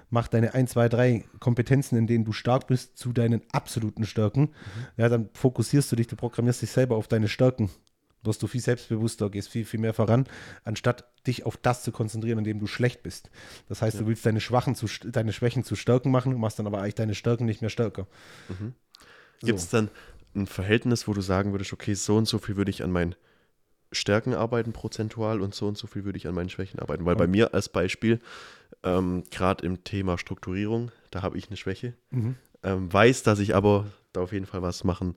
mach 0.09 0.29
deine 0.29 0.53
1, 0.53 0.71
2, 0.71 0.87
3 0.89 1.25
Kompetenzen, 1.39 1.97
in 1.97 2.07
denen 2.07 2.23
du 2.23 2.31
stark 2.31 2.65
bist, 2.67 2.97
zu 2.97 3.11
deinen 3.11 3.41
absoluten 3.51 4.05
Stärken. 4.05 4.53
Ja, 4.95 5.09
dann 5.09 5.29
fokussierst 5.33 5.91
du 5.91 5.97
dich, 5.97 6.07
du 6.07 6.15
programmierst 6.15 6.61
dich 6.61 6.71
selber 6.71 6.95
auf 6.95 7.09
deine 7.09 7.27
Stärken. 7.27 7.69
Wirst 8.27 8.43
du 8.43 8.47
viel 8.47 8.61
selbstbewusster, 8.61 9.29
gehst 9.29 9.49
viel, 9.49 9.65
viel 9.65 9.79
mehr 9.79 9.93
voran, 9.93 10.27
anstatt 10.63 11.05
dich 11.25 11.45
auf 11.45 11.57
das 11.57 11.83
zu 11.83 11.91
konzentrieren, 11.91 12.37
in 12.39 12.43
dem 12.43 12.59
du 12.59 12.67
schlecht 12.67 13.01
bist. 13.03 13.29
Das 13.67 13.81
heißt, 13.81 13.99
du 13.99 14.07
willst 14.07 14.25
deine 14.25 14.41
Schwachen 14.41 14.75
zu, 14.75 14.87
deine 15.05 15.33
Schwächen 15.33 15.63
zu 15.63 15.75
Stärken 15.75 16.11
machen, 16.11 16.37
machst 16.39 16.59
dann 16.59 16.67
aber 16.67 16.81
eigentlich 16.81 16.95
deine 16.95 17.15
Stärken 17.15 17.45
nicht 17.45 17.61
mehr 17.61 17.69
stärker. 17.69 18.07
Gibt 19.39 19.59
es 19.59 19.69
dann 19.69 19.89
ein 20.35 20.47
Verhältnis, 20.47 21.07
wo 21.07 21.13
du 21.13 21.21
sagen 21.21 21.51
würdest, 21.51 21.73
okay, 21.73 21.93
so 21.95 22.17
und 22.17 22.27
so 22.27 22.37
viel 22.37 22.57
würde 22.57 22.69
ich 22.69 22.83
an 22.83 22.91
meinen 22.91 23.15
Stärken 23.91 24.33
arbeiten 24.33 24.73
prozentual 24.73 25.41
und 25.41 25.55
so 25.55 25.67
und 25.67 25.77
so 25.77 25.87
viel 25.87 26.03
würde 26.03 26.17
ich 26.17 26.27
an 26.27 26.35
meinen 26.35 26.49
Schwächen 26.49 26.79
arbeiten? 26.79 27.05
Weil 27.05 27.15
bei 27.15 27.27
mir 27.27 27.53
als 27.53 27.69
Beispiel, 27.69 28.19
ähm, 28.83 29.23
gerade 29.31 29.65
im 29.65 29.83
Thema 29.83 30.17
Strukturierung, 30.17 30.91
da 31.11 31.21
habe 31.21 31.37
ich 31.37 31.47
eine 31.47 31.57
Schwäche, 31.57 31.93
ähm, 32.63 32.91
weiß, 32.91 33.23
dass 33.23 33.39
ich 33.39 33.55
aber 33.55 33.85
da 34.13 34.21
auf 34.21 34.33
jeden 34.33 34.45
Fall 34.45 34.61
was 34.61 34.83
machen 34.83 35.15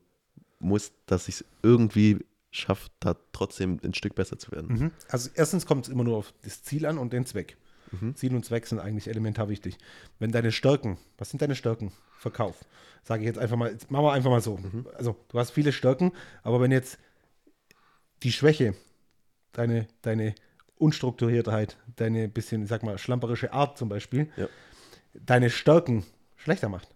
muss, 0.60 0.92
dass 1.06 1.28
ich 1.28 1.36
es 1.36 1.44
irgendwie 1.62 2.24
schaffe, 2.50 2.90
da 3.00 3.16
trotzdem 3.32 3.78
ein 3.84 3.94
Stück 3.94 4.14
besser 4.14 4.38
zu 4.38 4.50
werden. 4.52 4.76
Mhm. 4.76 4.90
Also 5.08 5.30
erstens 5.34 5.66
kommt 5.66 5.86
es 5.86 5.92
immer 5.92 6.04
nur 6.04 6.16
auf 6.16 6.32
das 6.42 6.62
Ziel 6.62 6.86
an 6.86 6.98
und 6.98 7.12
den 7.12 7.24
Zweck. 7.26 7.56
Mhm. 7.92 8.14
Ziel 8.16 8.34
und 8.34 8.44
Zweck 8.44 8.66
sind 8.66 8.78
eigentlich 8.78 9.08
elementar 9.08 9.48
wichtig. 9.48 9.78
Wenn 10.18 10.30
deine 10.32 10.52
Stärken, 10.52 10.98
was 11.18 11.30
sind 11.30 11.42
deine 11.42 11.54
Stärken? 11.56 11.92
Verkauf. 12.18 12.64
Sage 13.02 13.22
ich 13.22 13.26
jetzt 13.26 13.38
einfach 13.38 13.56
mal, 13.56 13.70
jetzt 13.72 13.90
machen 13.90 14.04
wir 14.04 14.12
einfach 14.12 14.30
mal 14.30 14.40
so. 14.42 14.58
Mhm. 14.58 14.86
Also 14.96 15.16
du 15.28 15.38
hast 15.38 15.50
viele 15.52 15.72
Stärken, 15.72 16.12
aber 16.42 16.60
wenn 16.60 16.70
jetzt 16.70 16.98
die 18.22 18.32
Schwäche, 18.32 18.74
deine, 19.52 19.86
deine 20.02 20.34
Unstrukturiertheit, 20.76 21.76
deine 21.96 22.28
bisschen, 22.28 22.62
ich 22.64 22.68
sag 22.68 22.82
mal, 22.82 22.98
schlamperische 22.98 23.52
Art 23.52 23.78
zum 23.78 23.88
Beispiel, 23.88 24.28
Ja. 24.36 24.48
deine 25.14 25.50
Stärken 25.50 26.04
schlechter 26.36 26.68
macht. 26.68 26.88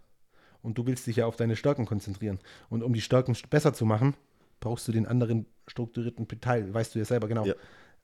Und 0.61 0.77
du 0.77 0.85
willst 0.87 1.05
dich 1.07 1.17
ja 1.17 1.25
auf 1.27 1.35
deine 1.35 1.55
Stärken 1.55 1.85
konzentrieren. 1.85 2.39
Und 2.69 2.81
um 2.83 2.93
die 2.93 3.01
Stärken 3.01 3.33
st- 3.33 3.47
besser 3.49 3.73
zu 3.73 3.85
machen, 3.85 4.15
brauchst 4.59 4.87
du 4.87 4.91
den 4.91 5.05
anderen 5.05 5.45
strukturierten 5.67 6.27
Teil. 6.41 6.73
Weißt 6.73 6.95
du 6.95 6.99
ja 6.99 7.05
selber 7.05 7.27
genau. 7.27 7.45
Ja. 7.45 7.55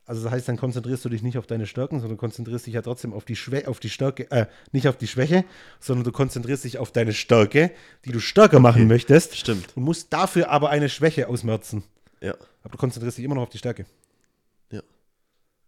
Also 0.05 0.23
das 0.23 0.31
heißt, 0.31 0.47
dann 0.47 0.57
konzentrierst 0.57 1.05
du 1.05 1.09
dich 1.09 1.21
nicht 1.21 1.37
auf 1.37 1.45
deine 1.45 1.67
Stärken, 1.67 1.99
sondern 1.99 2.17
konzentrierst 2.17 2.65
dich 2.65 2.73
ja 2.73 2.81
trotzdem 2.81 3.13
auf 3.13 3.23
die 3.23 3.35
Schwäche, 3.35 3.67
auf 3.67 3.79
die 3.79 3.89
Stärke, 3.89 4.29
äh, 4.31 4.47
nicht 4.71 4.87
auf 4.87 4.97
die 4.97 5.07
Schwäche, 5.07 5.45
sondern 5.79 6.03
du 6.03 6.11
konzentrierst 6.11 6.63
dich 6.63 6.79
auf 6.79 6.91
deine 6.91 7.13
Stärke, 7.13 7.71
die 8.05 8.11
du 8.11 8.19
stärker 8.19 8.59
machen 8.59 8.87
möchtest. 8.87 9.37
Stimmt. 9.37 9.77
Und 9.77 9.83
musst 9.83 10.11
dafür 10.11 10.49
aber 10.49 10.69
eine 10.69 10.89
Schwäche 10.89 11.27
ausmerzen. 11.27 11.83
Ja. 12.19 12.35
Aber 12.63 12.71
du 12.71 12.77
konzentrierst 12.77 13.19
dich 13.19 13.25
immer 13.25 13.35
noch 13.35 13.43
auf 13.43 13.49
die 13.49 13.59
Stärke. 13.59 13.85
Ja. 14.71 14.81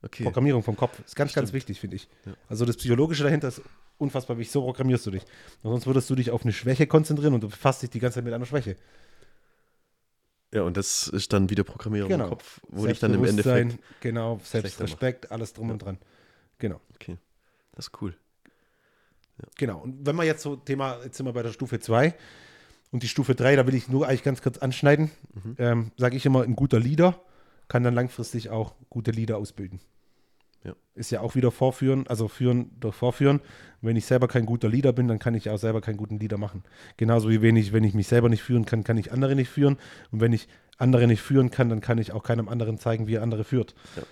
Okay. 0.02 0.24
Programmierung 0.24 0.64
vom 0.64 0.76
Kopf 0.76 1.00
ist 1.06 1.16
ganz, 1.16 1.34
ganz 1.34 1.54
wichtig, 1.54 1.80
finde 1.80 1.98
ich. 1.98 2.08
Ja. 2.26 2.34
Also 2.50 2.66
das 2.66 2.76
Psychologische 2.78 3.24
dahinter 3.24 3.50
ist 3.50 3.62
unfassbar 3.98 4.38
wichtig. 4.38 4.52
So 4.52 4.64
programmierst 4.64 5.06
du 5.06 5.12
dich. 5.12 5.24
Und 5.62 5.72
sonst 5.72 5.86
würdest 5.86 6.10
du 6.10 6.16
dich 6.16 6.32
auf 6.32 6.44
eine 6.44 6.54
Schwäche 6.54 6.88
konzentrieren 6.88 7.36
und 7.36 7.44
du 7.44 7.50
befasst 7.50 7.84
dich 7.84 7.92
die 7.92 8.00
ganze 8.00 8.16
Zeit 8.16 8.26
mit 8.26 8.34
einer 8.34 8.46
Schwäche. 8.46 8.76
Ja, 10.54 10.62
und 10.64 10.78
das 10.78 11.08
ist 11.08 11.34
dann 11.34 11.50
wieder 11.50 11.64
Programmierung 11.64 12.10
Genau. 12.10 12.26
im 12.26 12.30
Kopf, 12.30 12.62
wo 12.70 12.86
ich 12.86 13.00
dann 13.00 13.14
im 13.14 13.24
Endeffekt. 13.26 13.80
Genau, 14.02 14.40
Selbstrespekt, 14.44 15.32
alles 15.32 15.54
drum 15.54 15.72
und 15.72 15.80
dran. 15.80 15.98
Genau. 16.60 16.80
Okay. 16.96 17.18
Das 17.74 17.88
ist 17.88 18.02
cool. 18.02 18.16
Genau. 19.58 19.80
Und 19.80 20.06
wenn 20.06 20.16
wir 20.16 20.24
jetzt 20.24 20.44
so 20.44 20.56
Thema, 20.56 21.00
jetzt 21.04 21.18
sind 21.18 21.26
wir 21.26 21.34
bei 21.34 21.42
der 21.44 21.52
Stufe 21.52 21.80
2 21.80 22.14
und 22.92 23.02
die 23.04 23.08
Stufe 23.08 23.34
3, 23.34 23.56
da 23.56 23.66
will 23.66 23.74
ich 23.74 23.90
nur 23.90 24.08
eigentlich 24.08 24.24
ganz 24.24 24.42
kurz 24.44 24.60
anschneiden. 24.60 25.10
Ähm, 25.58 25.92
Sage 25.98 26.16
ich 26.16 26.26
immer, 26.26 26.44
ein 26.44 26.56
guter 26.56 26.80
Leader 26.80 27.20
kann 27.68 27.84
dann 27.84 27.96
langfristig 27.96 28.52
auch 28.52 28.76
gute 28.90 29.10
Leader 29.12 29.38
ausbilden. 29.38 29.80
Ja. 30.64 30.74
Ist 30.96 31.12
ja 31.12 31.22
auch 31.22 31.36
wieder 31.36 31.52
vorführen, 31.52 32.08
also 32.08 32.28
führen 32.28 32.72
durch 32.80 32.96
vorführen. 32.96 33.42
Wenn 33.82 33.98
ich 33.98 34.06
selber 34.06 34.28
kein 34.28 34.46
guter 34.46 34.70
Leader 34.70 34.94
bin, 34.94 35.08
dann 35.08 35.20
kann 35.20 35.36
ich 35.36 35.50
auch 35.50 35.58
selber 35.58 35.82
keinen 35.82 35.98
guten 35.98 36.20
Leader 36.20 36.38
machen. 36.38 36.64
Genauso 36.96 37.30
wie 37.30 37.42
wenn 37.42 37.58
ich, 37.58 37.74
wenn 37.74 37.84
ich 37.84 37.94
mich 37.94 38.08
selber 38.08 38.30
nicht 38.30 38.44
führen 38.44 38.66
kann, 38.66 38.84
kann 38.84 38.98
ich 38.98 39.12
andere 39.12 39.36
nicht 39.36 39.50
führen. 39.50 39.78
Und 40.12 40.22
wenn 40.22 40.32
ich 40.32 40.48
andere 40.78 41.08
nicht 41.08 41.22
führen 41.22 41.52
kann, 41.52 41.70
dann 41.70 41.82
kann 41.82 41.98
ich 41.98 42.14
auch 42.14 42.24
keinem 42.24 42.48
anderen 42.48 42.78
zeigen, 42.78 43.08
wie 43.08 43.16
er 43.16 43.24
andere 43.24 43.44
führt. 43.44 43.76
Ja. 43.96 44.04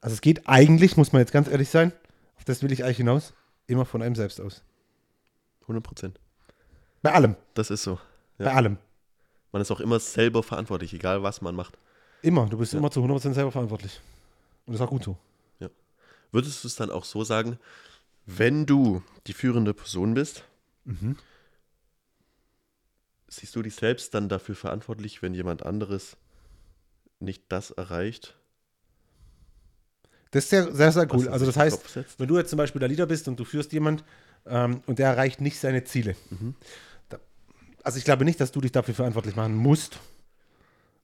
Also 0.00 0.14
es 0.14 0.20
geht 0.20 0.48
eigentlich, 0.48 0.96
muss 0.96 1.12
man 1.12 1.20
jetzt 1.20 1.32
ganz 1.32 1.48
ehrlich 1.48 1.68
sein, 1.68 1.92
auf 2.36 2.44
das 2.44 2.62
will 2.62 2.72
ich 2.72 2.84
eigentlich 2.84 2.98
hinaus, 2.98 3.34
immer 3.66 3.84
von 3.84 4.00
einem 4.00 4.14
selbst 4.14 4.40
aus. 4.40 4.62
100 5.62 5.82
Prozent. 5.82 6.20
Bei 7.02 7.12
allem. 7.12 7.36
Das 7.54 7.70
ist 7.70 7.82
so. 7.82 7.98
Ja. 8.38 8.46
Bei 8.46 8.54
allem. 8.54 8.78
Man 9.52 9.62
ist 9.62 9.70
auch 9.70 9.80
immer 9.80 9.98
selber 9.98 10.42
verantwortlich, 10.42 10.94
egal 10.94 11.22
was 11.22 11.42
man 11.42 11.54
macht. 11.54 11.76
Immer. 12.22 12.46
Du 12.46 12.58
bist 12.58 12.74
immer 12.74 12.90
zu 12.90 13.00
100% 13.00 13.34
selber 13.34 13.52
verantwortlich. 13.52 14.00
Und 14.66 14.72
das 14.72 14.80
ist 14.80 14.86
auch 14.86 14.90
gut 14.90 15.04
so. 15.04 15.16
Würdest 16.32 16.62
du 16.62 16.68
es 16.68 16.76
dann 16.76 16.90
auch 16.90 17.04
so 17.04 17.24
sagen, 17.24 17.58
wenn 18.26 18.66
du 18.66 19.02
die 19.26 19.32
führende 19.32 19.74
Person 19.74 20.14
bist, 20.14 20.44
Mhm. 20.84 21.16
siehst 23.28 23.54
du 23.54 23.62
dich 23.62 23.74
selbst 23.74 24.14
dann 24.14 24.28
dafür 24.28 24.54
verantwortlich, 24.54 25.22
wenn 25.22 25.34
jemand 25.34 25.64
anderes 25.64 26.16
nicht 27.20 27.44
das 27.48 27.70
erreicht? 27.70 28.36
Das 30.30 30.44
ist 30.44 30.50
sehr, 30.50 30.74
sehr, 30.74 30.92
sehr 30.92 31.14
cool. 31.14 31.28
Also 31.28 31.46
das 31.46 31.56
heißt, 31.56 32.18
wenn 32.18 32.28
du 32.28 32.36
jetzt 32.36 32.50
zum 32.50 32.58
Beispiel 32.58 32.80
der 32.80 32.88
Leader 32.88 33.06
bist 33.06 33.28
und 33.28 33.40
du 33.40 33.44
führst 33.44 33.72
jemand 33.72 34.04
ähm, 34.46 34.82
und 34.86 34.98
der 34.98 35.08
erreicht 35.08 35.40
nicht 35.40 35.58
seine 35.58 35.84
Ziele. 35.84 36.16
Mhm. 36.30 36.54
Da, 37.08 37.18
also 37.82 37.98
ich 37.98 38.04
glaube 38.04 38.24
nicht, 38.24 38.40
dass 38.40 38.52
du 38.52 38.60
dich 38.60 38.72
dafür 38.72 38.94
verantwortlich 38.94 39.36
machen 39.36 39.54
musst. 39.54 39.98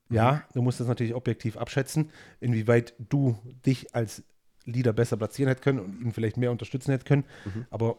Mhm. 0.09 0.17
Ja, 0.17 0.45
du 0.53 0.61
musst 0.61 0.81
das 0.81 0.87
natürlich 0.89 1.15
objektiv 1.15 1.57
abschätzen, 1.57 2.11
inwieweit 2.41 2.95
du 2.99 3.39
dich 3.65 3.95
als 3.95 4.23
Leader 4.65 4.93
besser 4.93 5.17
platzieren 5.17 5.49
hätte 5.49 5.63
können 5.63 5.79
und 5.79 6.01
ihn 6.01 6.13
vielleicht 6.13 6.37
mehr 6.37 6.51
unterstützen 6.51 6.93
hätte 6.93 7.05
können. 7.05 7.25
Mhm. 7.45 7.67
Aber 7.71 7.97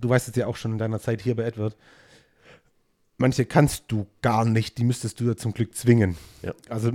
du 0.00 0.08
weißt 0.08 0.28
es 0.28 0.36
ja 0.36 0.46
auch 0.46 0.56
schon 0.56 0.72
in 0.72 0.78
deiner 0.78 1.00
Zeit 1.00 1.22
hier 1.22 1.36
bei 1.36 1.44
Edward. 1.44 1.76
Manche 3.18 3.44
kannst 3.44 3.84
du 3.88 4.06
gar 4.20 4.44
nicht, 4.44 4.78
die 4.78 4.84
müsstest 4.84 5.20
du 5.20 5.24
ja 5.24 5.36
zum 5.36 5.54
Glück 5.54 5.74
zwingen. 5.74 6.16
Ja. 6.42 6.54
Also 6.68 6.92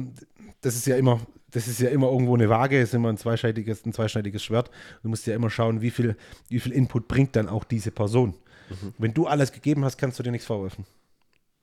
das 0.62 0.76
ist 0.76 0.86
ja 0.88 0.98
immer, 0.98 1.22
das 1.52 1.68
ist 1.68 1.80
ja 1.80 1.90
immer 1.90 2.12
irgendwo 2.12 2.36
eine 2.36 2.50
Waage, 2.50 2.82
ist 2.82 2.94
immer 2.94 3.10
ein 3.10 3.18
zweischneidiges, 3.18 3.86
ein 3.86 3.94
zweischneidiges 3.94 4.44
Schwert. 4.44 4.70
Du 5.04 5.10
musst 5.10 5.26
ja 5.26 5.36
immer 5.36 5.50
schauen, 5.50 5.82
wie 5.82 5.92
viel, 5.92 6.18
wie 6.50 6.60
viel 6.60 6.74
Input 6.74 7.08
bringt 7.08 7.36
dann 7.36 7.48
auch 7.48 7.64
diese 7.64 7.92
Person. 7.92 8.34
Wenn 8.98 9.14
du 9.14 9.28
alles 9.28 9.54
gegeben 9.54 9.86
hast, 9.86 9.98
kannst 9.98 10.20
du 10.20 10.24
dir 10.24 10.32
nichts 10.32 10.46
vorwerfen. 10.46 10.86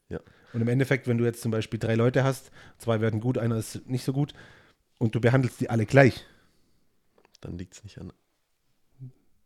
Ja. 0.09 0.21
Und 0.55 0.63
im 0.63 0.69
Endeffekt, 0.69 1.07
wenn 1.07 1.19
du 1.19 1.25
jetzt 1.25 1.43
zum 1.43 1.51
Beispiel 1.51 1.79
drei 1.79 1.97
Leute 1.97 2.25
hast, 2.25 2.51
zwei 2.79 3.03
werden 3.03 3.21
gut, 3.21 3.37
einer 3.37 3.57
ist 3.57 3.87
nicht 3.89 4.05
so 4.05 4.15
gut, 4.15 4.33
und 4.97 5.15
du 5.15 5.21
behandelst 5.21 5.61
die 5.61 5.69
alle 5.69 5.85
gleich, 5.85 6.25
Dann 7.45 7.59
liegt 7.59 7.75
es 7.75 7.85
nicht 7.85 7.99
an. 7.99 8.13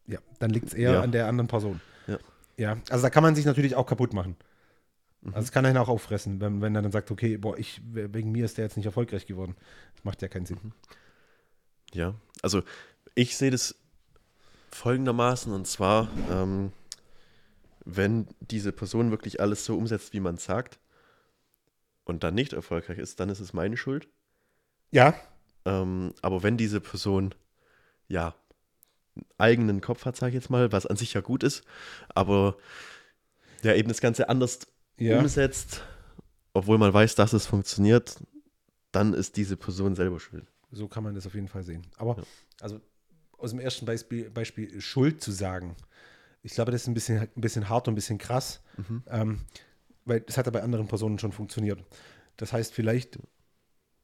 ja, 0.06 0.18
dann 0.38 0.50
liegt 0.50 0.68
es 0.68 0.74
eher 0.74 0.92
Ja. 0.94 1.00
an 1.02 1.12
der 1.12 1.26
anderen 1.26 1.48
Person. 1.48 1.80
Ja. 2.06 2.18
Ja, 2.56 2.76
also 2.90 3.02
da 3.02 3.10
kann 3.10 3.22
man 3.22 3.34
sich 3.34 3.44
natürlich 3.44 3.74
auch 3.76 3.86
kaputt 3.86 4.12
machen. 4.14 4.36
Mhm. 5.20 5.34
Also 5.34 5.44
es 5.46 5.52
kann 5.52 5.66
einen 5.66 5.76
auch 5.76 5.88
auffressen, 5.88 6.40
wenn, 6.40 6.60
wenn 6.62 6.74
er 6.74 6.82
dann 6.82 6.92
sagt, 6.92 7.10
okay, 7.10 7.36
boah, 7.36 7.58
ich, 7.58 7.80
wegen 7.84 8.32
mir 8.32 8.44
ist 8.44 8.56
der 8.56 8.64
jetzt 8.64 8.76
nicht 8.76 8.86
erfolgreich 8.86 9.26
geworden. 9.26 9.54
Das 9.96 10.04
macht 10.04 10.22
ja 10.22 10.28
keinen 10.28 10.46
Sinn. 10.46 10.58
Mhm. 10.62 10.72
Ja, 11.92 12.14
also 12.42 12.62
ich 13.14 13.36
sehe 13.36 13.50
das 13.50 13.74
folgendermaßen 14.70 15.52
und 15.52 15.66
zwar, 15.66 16.08
ähm, 16.30 16.72
wenn 17.84 18.28
diese 18.40 18.70
Person 18.72 19.10
wirklich 19.10 19.40
alles 19.40 19.64
so 19.64 19.76
umsetzt, 19.76 20.12
wie 20.12 20.20
man 20.20 20.36
sagt 20.36 20.78
und 22.04 22.22
dann 22.22 22.34
nicht 22.34 22.52
erfolgreich 22.52 22.98
ist, 22.98 23.18
dann 23.20 23.28
ist 23.30 23.40
es 23.40 23.52
meine 23.52 23.76
Schuld. 23.76 24.08
Ja, 24.90 25.14
Ähm, 25.64 26.14
aber 26.22 26.42
wenn 26.42 26.56
diese 26.56 26.80
Person 26.80 27.34
ja 28.08 28.34
eigenen 29.36 29.80
Kopf 29.80 30.04
hat, 30.04 30.16
sage 30.16 30.30
ich 30.30 30.34
jetzt 30.34 30.50
mal, 30.50 30.72
was 30.72 30.86
an 30.86 30.96
sich 30.96 31.14
ja 31.14 31.20
gut 31.20 31.42
ist, 31.42 31.64
aber 32.14 32.56
ja 33.62 33.74
eben 33.74 33.88
das 33.88 34.00
Ganze 34.00 34.28
anders 34.28 34.60
ja. 34.96 35.18
umsetzt, 35.18 35.82
obwohl 36.52 36.78
man 36.78 36.92
weiß, 36.92 37.14
dass 37.14 37.32
es 37.32 37.46
funktioniert, 37.46 38.16
dann 38.92 39.14
ist 39.14 39.36
diese 39.36 39.56
Person 39.56 39.94
selber 39.94 40.20
schuld. 40.20 40.46
So 40.70 40.88
kann 40.88 41.04
man 41.04 41.14
das 41.14 41.26
auf 41.26 41.34
jeden 41.34 41.48
Fall 41.48 41.62
sehen. 41.62 41.86
Aber 41.96 42.16
ja. 42.16 42.22
also 42.60 42.80
aus 43.36 43.50
dem 43.50 43.60
ersten 43.60 43.86
Beispiel, 43.86 44.30
Beispiel 44.30 44.80
Schuld 44.80 45.22
zu 45.22 45.32
sagen, 45.32 45.76
ich 46.42 46.52
glaube, 46.52 46.72
das 46.72 46.82
ist 46.82 46.88
ein 46.88 46.94
bisschen, 46.94 47.20
ein 47.20 47.40
bisschen 47.40 47.68
hart 47.68 47.88
und 47.88 47.92
ein 47.92 47.96
bisschen 47.96 48.18
krass, 48.18 48.60
mhm. 48.76 49.02
ähm, 49.08 49.40
weil 50.04 50.20
das 50.20 50.36
hat 50.36 50.46
ja 50.46 50.52
bei 50.52 50.62
anderen 50.62 50.88
Personen 50.88 51.18
schon 51.18 51.32
funktioniert. 51.32 51.82
Das 52.36 52.52
heißt, 52.52 52.72
vielleicht 52.72 53.18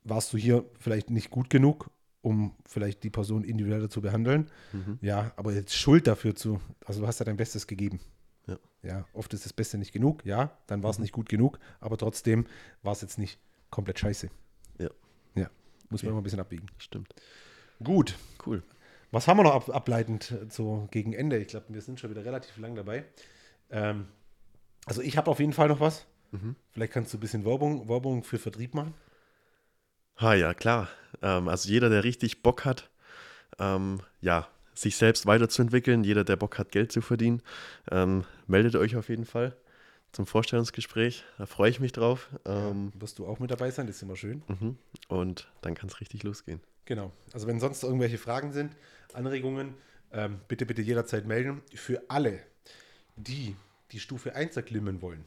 warst 0.03 0.33
du 0.33 0.37
hier 0.37 0.65
vielleicht 0.79 1.11
nicht 1.11 1.31
gut 1.31 1.49
genug, 1.49 1.91
um 2.25 2.55
vielleicht 2.67 3.05
die 3.05 3.11
Person 3.11 3.45
individueller 3.45 3.91
zu 3.91 4.01
behandeln. 4.01 4.51
Mhm. 4.73 4.99
Ja, 5.03 5.33
aber 5.37 5.53
jetzt 5.53 5.77
Schuld 5.77 6.07
dafür 6.07 6.35
zu, 6.35 6.61
also 6.85 7.03
du 7.03 7.07
hast 7.07 7.19
ja 7.21 7.25
dein 7.25 7.37
Bestes 7.37 7.67
gegeben. 7.67 8.01
Ja. 8.47 8.59
ja 8.83 9.07
oft 9.13 9.33
ist 9.35 9.45
das 9.45 9.53
Beste 9.53 9.77
nicht 9.77 9.93
genug, 9.93 10.25
ja, 10.25 10.57
dann 10.67 10.83
war 10.83 10.91
es 10.91 10.99
mhm. 10.99 11.03
nicht 11.03 11.13
gut 11.13 11.29
genug, 11.29 11.59
aber 11.81 11.99
trotzdem 11.99 12.47
war 12.83 12.93
es 12.93 13.03
jetzt 13.03 13.19
nicht 13.19 13.39
komplett 13.71 13.99
scheiße. 13.99 14.31
Ja. 14.79 14.89
Ja, 15.35 15.51
muss 15.91 16.01
okay. 16.01 16.07
man 16.07 16.13
immer 16.13 16.21
ein 16.21 16.25
bisschen 16.25 16.41
abbiegen. 16.41 16.67
Stimmt. 16.79 17.15
Gut. 17.83 18.17
Cool. 18.47 18.63
Was 19.11 19.29
haben 19.29 19.37
wir 19.37 19.45
noch 19.45 19.55
ab, 19.55 19.69
ableitend 19.69 20.35
so 20.49 20.89
gegen 20.91 21.13
Ende? 21.13 21.39
Ich 21.39 21.49
glaube, 21.49 21.67
wir 21.69 21.83
sind 21.83 22.01
schon 22.01 22.11
wieder 22.11 22.25
relativ 22.25 22.57
lang 22.57 22.75
dabei. 22.75 23.05
Ähm, 23.71 24.07
also 24.87 25.03
ich 25.03 25.17
habe 25.19 25.31
auf 25.31 25.41
jeden 25.41 25.53
Fall 25.53 25.69
noch 25.69 25.81
was. 25.81 26.07
Mhm. 26.33 26.57
Vielleicht 26.73 26.93
kannst 26.93 27.13
du 27.13 27.19
ein 27.19 27.21
bisschen 27.21 27.45
Werbung, 27.45 27.89
Werbung 27.89 28.25
für 28.25 28.39
Vertrieb 28.39 28.75
machen. 28.75 28.95
Ha, 30.21 30.35
ja, 30.35 30.55
klar. 30.55 30.89
Ähm, 31.23 31.49
also 31.49 31.69
jeder, 31.69 31.89
der 31.91 32.05
richtig 32.05 32.43
Bock 32.43 32.65
hat, 32.65 32.91
ähm, 33.59 34.01
ja, 34.21 34.49
sich 34.75 34.97
selbst 34.97 35.27
weiterzuentwickeln, 35.27 36.05
jeder, 36.05 36.25
der 36.25 36.37
Bock 36.37 36.59
hat, 36.59 36.73
Geld 36.73 36.93
zu 36.93 37.01
verdienen, 37.01 37.43
ähm, 37.91 38.25
meldet 38.47 38.77
euch 38.77 38.97
auf 38.97 39.09
jeden 39.09 39.25
Fall 39.25 39.57
zum 40.13 40.27
Vorstellungsgespräch. 40.27 41.25
Da 41.39 41.47
freue 41.47 41.71
ich 41.71 41.81
mich 41.81 41.93
drauf. 41.93 42.29
Ähm, 42.45 42.93
ja, 42.95 43.01
wirst 43.01 43.19
du 43.19 43.27
auch 43.27 43.39
mit 43.39 43.51
dabei 43.51 43.71
sein, 43.71 43.87
das 43.87 43.97
ist 43.97 44.03
immer 44.03 44.17
schön. 44.17 44.43
Mhm. 44.49 44.79
Und 45.09 45.49
dann 45.63 45.75
kann 45.75 45.89
es 45.89 46.01
richtig 46.01 46.23
losgehen. 46.23 46.61
Genau. 46.85 47.13
Also 47.33 47.47
wenn 47.47 47.61
sonst 47.61 47.83
irgendwelche 47.83 48.19
Fragen 48.19 48.53
sind, 48.53 48.77
Anregungen, 49.13 49.75
ähm, 50.13 50.41
bitte, 50.49 50.67
bitte 50.67 50.83
jederzeit 50.83 51.27
melden. 51.27 51.63
Für 51.75 52.03
alle, 52.09 52.41
die 53.17 53.57
die 53.91 54.01
Stufe 54.01 54.35
1 54.35 54.57
erklimmen 54.57 55.03
wollen, 55.03 55.25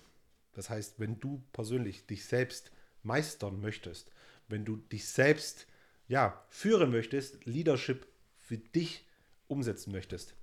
das 0.53 0.69
heißt, 0.69 0.99
wenn 0.99 1.19
du 1.19 1.43
persönlich 1.53 2.05
dich 2.05 2.25
selbst 2.25 2.71
meistern 3.03 3.61
möchtest, 3.61 4.11
wenn 4.47 4.65
du 4.65 4.77
dich 4.77 5.07
selbst 5.07 5.67
ja, 6.07 6.41
führen 6.49 6.91
möchtest, 6.91 7.45
Leadership 7.45 8.07
für 8.39 8.57
dich 8.57 9.05
umsetzen 9.47 9.91
möchtest, 9.91 10.35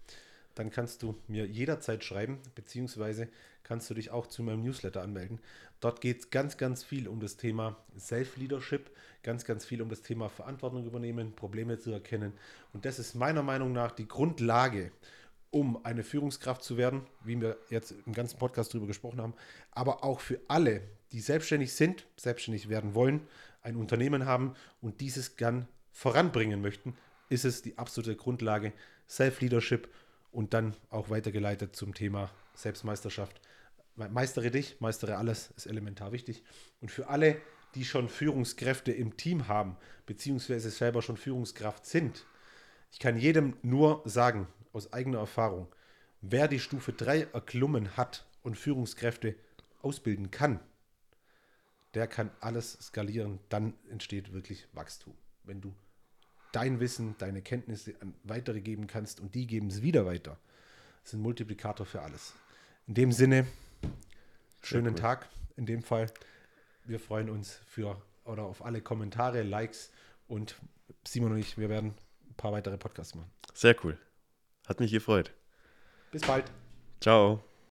dann 0.55 0.71
kannst 0.71 1.03
du 1.03 1.17
mir 1.27 1.47
jederzeit 1.47 2.05
schreiben, 2.05 2.39
beziehungsweise 2.55 3.29
kannst 3.65 3.89
du 3.91 3.95
dich 3.95 4.11
auch 4.11 4.27
zu 4.27 4.43
meinem 4.43 4.63
Newsletter 4.63 5.03
anmelden. 5.03 5.41
Dort 5.81 6.01
geht 6.01 6.21
es 6.21 6.31
ganz, 6.31 6.57
ganz 6.57 6.85
viel 6.85 7.09
um 7.09 7.21
das 7.21 7.37
Thema 7.37 7.77
Self-Leadership, 7.99 8.91
ganz, 9.23 9.45
ganz 9.45 9.65
viel 9.65 9.83
um 9.83 9.89
das 9.89 10.03
Thema 10.03 10.29
Verantwortung 10.29 10.85
übernehmen, 10.87 11.35
Probleme 11.35 11.79
zu 11.79 11.91
erkennen. 11.91 12.33
Und 12.73 12.85
das 12.85 12.99
ist 12.99 13.15
meiner 13.15 13.43
Meinung 13.43 13.73
nach 13.73 13.93
die 13.93 14.09
Grundlage, 14.09 14.93
um 15.51 15.85
eine 15.85 16.03
Führungskraft 16.03 16.63
zu 16.63 16.77
werden, 16.77 17.07
wie 17.23 17.41
wir 17.41 17.57
jetzt 17.71 17.95
im 18.07 18.13
ganzen 18.13 18.39
Podcast 18.39 18.73
darüber 18.73 18.87
gesprochen 18.87 19.21
haben, 19.21 19.35
aber 19.71 20.05
auch 20.05 20.21
für 20.21 20.41
alle, 20.49 20.83
die 21.13 21.21
selbstständig 21.21 21.73
sind, 21.73 22.07
selbstständig 22.17 22.69
werden 22.69 22.95
wollen, 22.95 23.21
ein 23.65 23.77
Unternehmen 23.77 24.27
haben 24.27 24.55
und 24.81 25.01
dieses 25.01 25.37
gern 25.37 25.67
voranbringen 25.91 26.61
möchten, 26.61 26.97
ist 27.29 27.45
es 27.45 27.63
die 27.63 27.79
absolute 27.79 28.15
Grundlage 28.15 28.73
Self-Leadership 29.09 29.89
und 30.31 30.55
dann 30.55 30.77
auch 30.91 31.11
weitergeleitet 31.11 31.75
zum 31.75 31.95
Thema 31.95 32.31
Selbstmeisterschaft. 32.55 33.41
Meistere 33.97 34.51
dich, 34.51 34.81
meistere 34.81 35.17
alles, 35.17 35.53
ist 35.57 35.67
elementar 35.67 36.13
wichtig. 36.13 36.43
Und 36.81 36.91
für 36.91 37.09
alle, 37.09 37.41
die 37.75 37.85
schon 37.85 38.09
Führungskräfte 38.09 38.93
im 38.93 39.17
Team 39.17 39.49
haben, 39.49 39.77
beziehungsweise 40.07 40.71
selber 40.71 41.03
schon 41.03 41.17
Führungskraft 41.17 41.87
sind, 41.87 42.27
ich 42.93 42.99
kann 42.99 43.17
jedem 43.17 43.57
nur 43.63 44.03
sagen, 44.05 44.47
aus 44.73 44.93
eigener 44.93 45.19
Erfahrung, 45.19 45.69
wer 46.21 46.49
die 46.49 46.61
Stufe 46.61 46.93
3 46.93 47.29
erklommen 47.33 47.97
hat 47.97 48.27
und 48.43 48.59
Führungskräfte 48.59 49.37
ausbilden 49.83 50.31
kann, 50.31 50.61
der 51.95 52.07
kann 52.07 52.31
alles 52.41 52.73
skalieren, 52.81 53.39
dann 53.49 53.75
entsteht 53.91 54.33
wirklich 54.33 54.67
Wachstum. 54.73 55.15
Wenn 55.45 55.61
du 55.61 55.75
dein 56.53 56.81
Wissen, 56.81 57.17
deine 57.19 57.43
Kenntnisse 57.43 57.95
an 58.01 58.15
weitere 58.23 58.61
geben 58.61 58.87
kannst 58.87 59.21
und 59.21 59.35
die 59.35 59.47
geben 59.47 59.69
es 59.69 59.83
wieder 59.83 60.07
weiter. 60.07 60.39
Das 61.03 61.13
ist 61.13 61.15
ein 61.15 61.23
Multiplikator 61.23 61.87
für 61.87 62.03
alles. 62.03 62.35
In 62.87 62.95
dem 62.95 63.13
Sinne, 63.13 63.47
schönen 64.63 64.95
cool. 64.95 65.01
Tag 65.01 65.29
in 65.57 65.67
dem 65.67 65.83
Fall. 65.83 66.11
Wir 66.85 67.01
freuen 67.01 67.31
uns 67.31 67.61
für 67.67 68.01
oder 68.25 68.45
auf 68.45 68.65
alle 68.65 68.81
Kommentare, 68.81 69.43
Likes 69.43 69.91
und 70.29 70.57
Simon 71.07 71.33
und 71.33 71.39
ich, 71.39 71.59
wir 71.59 71.69
werden 71.69 71.95
ein 72.29 72.35
paar 72.37 72.53
weitere 72.53 72.79
Podcasts 72.79 73.15
machen. 73.15 73.31
Sehr 73.53 73.77
cool. 73.85 73.99
Hat 74.67 74.81
mich 74.81 74.91
gefreut. 74.91 75.33
Bis 76.11 76.23
bald. 76.23 76.51
Ciao. 77.01 77.43